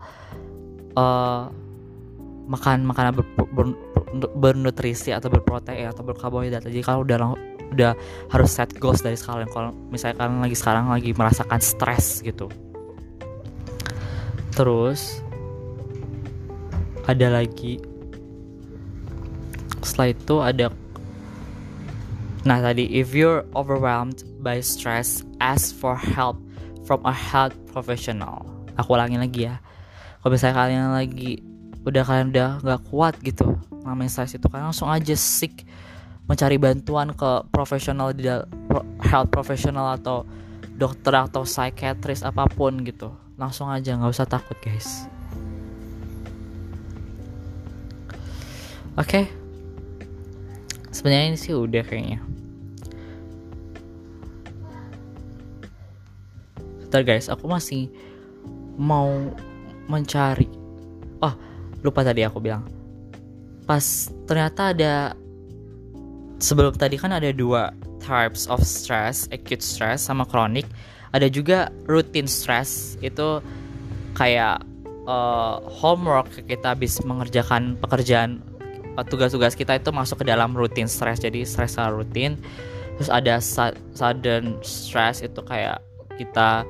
[0.99, 1.47] uh,
[2.51, 3.25] makan makanan ber,
[3.55, 3.65] ber,
[4.35, 7.17] bernutrisi atau berprotein atau berkarbohidrat jadi kalau udah
[7.73, 7.91] udah
[8.29, 12.51] harus set goals dari sekarang kalau misalnya kalian lagi sekarang lagi merasakan stres gitu
[14.53, 15.23] terus
[17.09, 17.81] ada lagi
[19.81, 20.65] setelah itu ada
[22.45, 26.39] nah tadi if you're overwhelmed by stress ask for help
[26.87, 28.47] from a health professional.
[28.79, 29.59] Aku ulangi lagi ya.
[30.23, 31.43] Kalau misalnya kalian lagi
[31.83, 35.67] udah kalian udah nggak kuat gitu namanya stres itu kan langsung aja seek
[36.23, 38.31] mencari bantuan ke profesional di
[39.03, 40.23] health profesional atau
[40.79, 43.11] dokter atau psikiatris apa pun gitu.
[43.35, 45.03] Langsung aja nggak usah takut guys.
[48.95, 49.03] Oke.
[49.03, 49.25] Okay.
[50.93, 52.21] sebenarnya ini sih udah kayaknya
[56.93, 57.89] Bentar guys aku masih
[58.77, 59.09] mau
[59.89, 60.45] mencari
[61.25, 61.33] oh
[61.81, 62.69] lupa tadi aku bilang
[63.65, 65.17] pas ternyata ada
[66.37, 70.69] sebelum tadi kan ada dua types of stress, acute stress sama chronic.
[71.17, 73.41] Ada juga routine stress itu
[74.13, 74.61] kayak
[75.09, 78.37] uh, homework kita habis mengerjakan pekerjaan
[78.99, 81.17] uh, tugas-tugas kita itu masuk ke dalam routine stress.
[81.17, 82.37] Jadi stress rutin.
[83.01, 83.41] Terus ada
[83.97, 85.81] sudden stress itu kayak
[86.21, 86.61] kita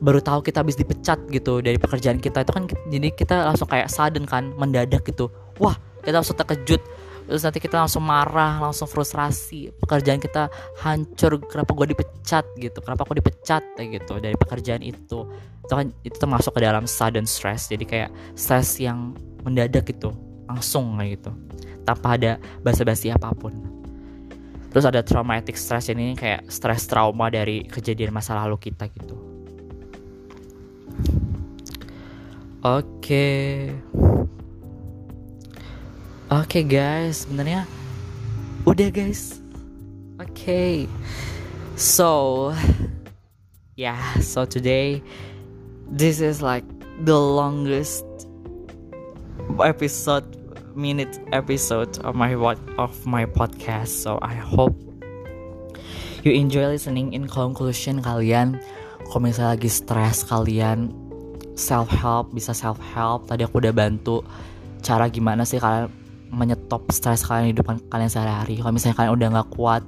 [0.00, 3.88] baru tahu kita habis dipecat gitu dari pekerjaan kita itu kan jadi kita langsung kayak
[3.88, 5.32] sudden kan mendadak gitu.
[5.56, 6.82] Wah kita langsung terkejut.
[7.26, 9.74] Terus nanti kita langsung marah langsung frustrasi.
[9.82, 10.46] Pekerjaan kita
[10.78, 15.26] hancur kenapa gue dipecat gitu kenapa aku dipecat kayak gitu dari pekerjaan itu.
[15.66, 20.14] Itu kan itu termasuk ke dalam sudden stress jadi kayak stress yang mendadak gitu
[20.46, 21.30] langsung kayak gitu
[21.82, 23.54] tanpa ada basa-basi apa pun.
[24.70, 29.35] Terus ada traumatic stress ini kayak stress trauma dari kejadian masa lalu kita gitu
[32.64, 33.72] oke okay.
[36.26, 37.70] Oke okay, guys, sebenarnya
[38.66, 39.38] udah guys.
[40.18, 40.34] Oke.
[40.34, 40.74] Okay.
[41.78, 42.50] So
[43.78, 45.06] yeah, so today
[45.86, 46.66] this is like
[47.06, 48.02] the longest
[49.62, 50.26] episode
[50.74, 53.94] minute episode of my what of my podcast.
[54.02, 54.74] So I hope
[56.26, 57.14] you enjoy listening.
[57.14, 58.58] In conclusion, kalian
[59.06, 60.90] kalau misalnya lagi stres kalian
[61.56, 63.26] self help bisa self help.
[63.26, 64.20] Tadi aku udah bantu
[64.84, 65.88] cara gimana sih kalian
[66.30, 68.60] menyetop stres kalian di depan kalian sehari-hari.
[68.60, 69.82] Kalau misalnya kalian udah nggak kuat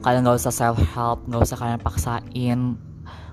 [0.00, 2.60] kalian nggak usah self help nggak usah kalian paksain.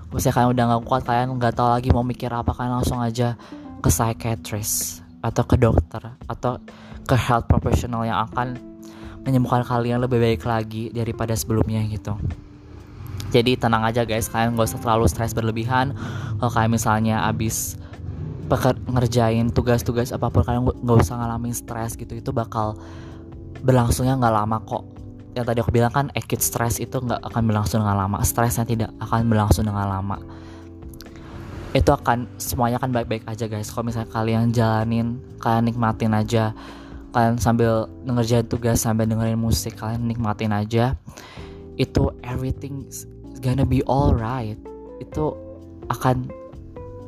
[0.08, 3.36] Misalnya kalian udah nggak kuat kalian nggak tahu lagi mau mikir apa kalian langsung aja
[3.84, 6.62] ke psychiatrist atau ke dokter atau
[7.04, 8.56] ke health professional yang akan
[9.26, 12.16] menyembuhkan kalian lebih baik lagi daripada sebelumnya gitu
[13.28, 15.92] jadi tenang aja guys kalian gak usah terlalu stres berlebihan.
[16.40, 17.76] Kalau kalian misalnya abis
[18.88, 22.80] ngerjain tugas-tugas apa pun kalian nggak usah ngalamin stres gitu itu bakal
[23.60, 24.84] berlangsungnya nggak lama kok.
[25.36, 28.24] Yang tadi aku bilang kan acute stress itu nggak akan berlangsung dengan lama.
[28.24, 30.16] Stresnya tidak akan berlangsung dengan lama.
[31.76, 33.68] Itu akan semuanya akan baik-baik aja guys.
[33.68, 36.56] Kalau misalnya kalian jalanin kalian nikmatin aja.
[37.12, 40.96] Kalian sambil ngerjain tugas sambil dengerin musik kalian nikmatin aja.
[41.76, 42.88] Itu everything
[43.40, 44.58] gonna be alright
[44.98, 45.34] itu
[45.88, 46.28] akan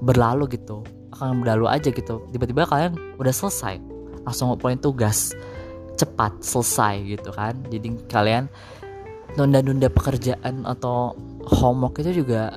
[0.03, 0.83] berlalu gitu.
[1.13, 2.25] Akan berlalu aja gitu.
[2.33, 3.79] Tiba-tiba kalian udah selesai.
[4.25, 5.37] Langsung ngumpulin tugas
[5.99, 7.59] cepat selesai gitu kan.
[7.69, 8.49] Jadi kalian
[9.37, 11.15] nunda-nunda pekerjaan atau
[11.47, 12.57] homework itu juga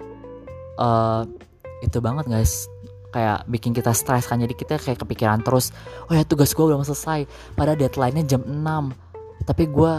[0.80, 1.28] uh,
[1.84, 2.70] itu banget guys.
[3.14, 4.40] Kayak bikin kita stres kan.
[4.40, 5.76] Jadi kita kayak kepikiran terus
[6.08, 7.28] oh ya tugas gue belum selesai.
[7.54, 9.04] Pada deadline-nya jam 6
[9.44, 9.94] tapi gue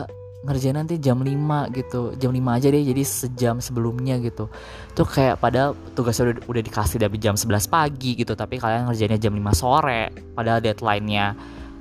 [0.45, 2.13] ngerjain nanti jam 5 gitu.
[2.21, 4.53] Jam 5 aja deh jadi sejam sebelumnya gitu.
[4.93, 9.19] Tuh kayak pada tugasnya udah, udah dikasih dari jam 11 pagi gitu tapi kalian ngerjainnya
[9.19, 11.27] jam 5 sore padahal deadline-nya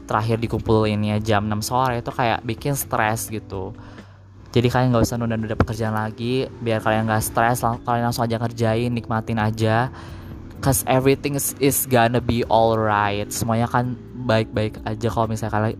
[0.08, 3.76] terakhir dikumpulinnya jam 6 sore itu kayak bikin stres gitu.
[4.54, 8.38] Jadi kalian nggak usah nunda-nunda pekerjaan lagi biar kalian nggak stres lang kalian langsung aja
[8.38, 9.90] ngerjain nikmatin aja.
[10.64, 13.28] Cause everything is, is gonna be alright.
[13.36, 15.08] Semuanya kan baik-baik aja.
[15.12, 15.76] Kalau misalnya kalian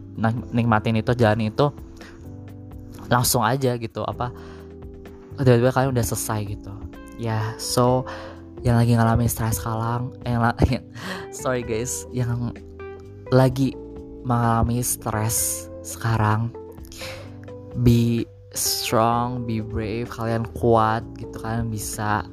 [0.52, 1.72] nikmatin itu jalan itu
[3.12, 4.32] langsung aja gitu apa
[5.42, 6.74] tiba-tiba kalian udah selesai gitu.
[7.18, 8.06] Ya yeah, so
[8.64, 10.40] yang lagi ngalamin stres kalang yang
[11.36, 12.56] sorry guys yang
[13.34, 13.76] lagi
[14.24, 16.48] mengalami stres sekarang
[17.84, 18.24] be
[18.56, 22.24] strong be brave kalian kuat gitu kalian bisa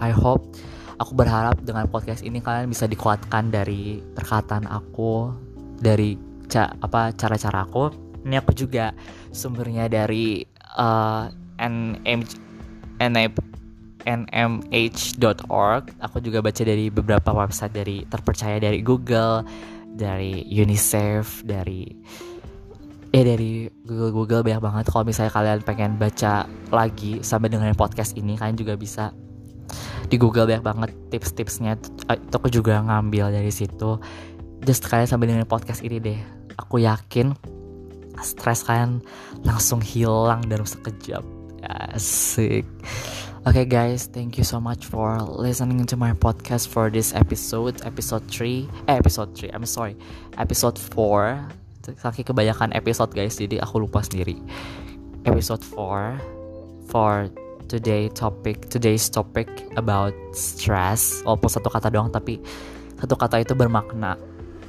[0.00, 0.58] I hope
[0.98, 5.30] aku berharap dengan podcast ini kalian bisa dikuatkan dari perkataan aku
[5.78, 6.18] dari
[6.50, 7.94] ca apa cara-cara aku
[8.26, 8.92] ini aku juga
[9.32, 10.44] sumbernya dari
[10.76, 11.28] uh,
[11.60, 12.20] nm
[14.00, 19.44] nmh.org aku juga baca dari beberapa website dari terpercaya dari Google
[19.92, 21.84] dari UNICEF dari
[23.10, 24.84] eh dari Google Google banyak banget.
[24.86, 29.10] Kalau misalnya kalian pengen baca lagi sampai dengan podcast ini kalian juga bisa
[30.06, 31.74] di Google banyak banget tips-tipsnya.
[32.06, 33.98] Itu aku juga ngambil dari situ.
[34.62, 36.18] Just kalian sampai dengan podcast ini deh.
[36.54, 37.34] Aku yakin
[38.20, 39.00] stres kalian
[39.44, 41.24] langsung hilang dalam sekejap
[41.94, 42.64] asik.
[43.48, 47.80] Oke okay, guys thank you so much for listening to my podcast for this episode
[47.88, 49.96] episode 3 eh episode 3 I'm sorry.
[50.36, 54.36] Episode 4 saking kebanyakan episode guys jadi aku lupa sendiri.
[55.24, 56.20] Episode 4
[56.92, 57.32] for
[57.72, 59.48] today topic today's topic
[59.80, 61.24] about stress.
[61.24, 62.36] Walaupun satu kata doang tapi
[63.00, 64.20] satu kata itu bermakna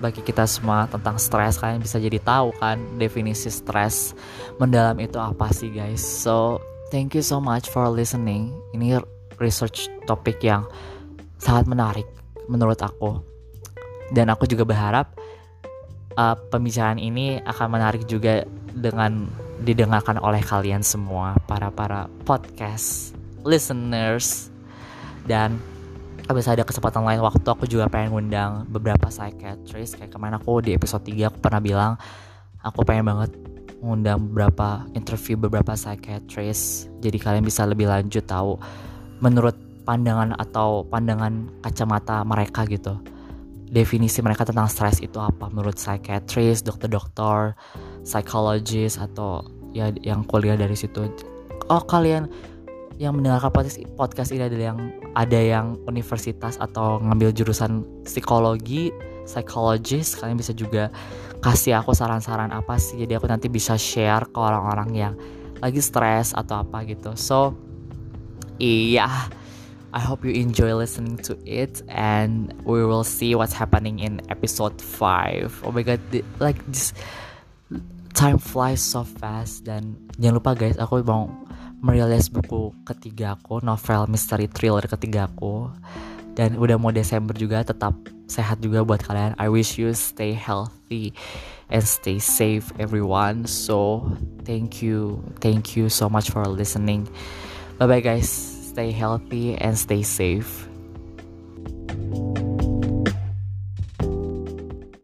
[0.02, 1.62] bagi kita semua tentang stres.
[1.62, 4.18] Kalian bisa jadi tahu kan definisi stres
[4.58, 6.02] mendalam itu apa sih guys.
[6.02, 6.58] So
[6.90, 8.52] thank you so much for listening.
[8.74, 8.98] Ini
[9.38, 10.66] research topik yang
[11.38, 12.10] sangat menarik
[12.50, 13.22] menurut aku.
[14.12, 15.16] Dan aku juga berharap
[16.20, 18.44] uh, pembicaraan ini akan menarik juga
[18.76, 19.30] dengan
[19.62, 23.14] didengarkan oleh kalian semua para para podcast
[23.46, 24.50] listeners.
[25.22, 25.62] Dan
[26.32, 30.76] misalnya ada kesempatan lain waktu aku juga pengen ngundang beberapa psychiatrist kayak kemarin aku di
[30.76, 31.92] episode 3 aku pernah bilang
[32.64, 33.32] aku pengen banget
[33.82, 38.60] ngundang beberapa interview beberapa psychiatrist jadi kalian bisa lebih lanjut tahu
[39.22, 39.54] menurut
[39.84, 42.98] pandangan atau pandangan kacamata mereka gitu.
[43.72, 45.48] Definisi mereka tentang stres itu apa?
[45.48, 47.56] Menurut psychiatrist dokter-dokter
[48.04, 51.08] psychologist atau ya yang kuliah dari situ.
[51.72, 52.28] Oh kalian
[53.02, 54.80] yang mendengarkan podcast podcast ini adalah yang
[55.18, 58.94] ada yang universitas atau ngambil jurusan psikologi
[59.26, 60.22] psychologist.
[60.22, 60.94] Kalian bisa juga
[61.42, 65.14] kasih aku saran-saran apa sih jadi aku nanti bisa share ke orang-orang yang
[65.66, 67.18] lagi stres atau apa gitu.
[67.18, 67.58] So
[68.62, 69.10] iya
[69.92, 74.78] I hope you enjoy listening to it and we will see what's happening in episode
[74.80, 76.00] 5 oh my god
[76.40, 76.96] like this
[78.16, 81.28] time flies so fast dan jangan lupa guys aku mau
[81.82, 85.70] merilis buku ketiga aku novel mystery thriller ketiga aku.
[86.32, 87.92] Dan udah mau Desember juga tetap
[88.32, 89.36] sehat juga buat kalian.
[89.36, 91.12] I wish you stay healthy
[91.68, 93.44] and stay safe everyone.
[93.50, 94.08] So
[94.48, 97.12] thank you thank you so much for listening.
[97.76, 98.32] Bye bye guys.
[98.72, 100.72] Stay healthy and stay safe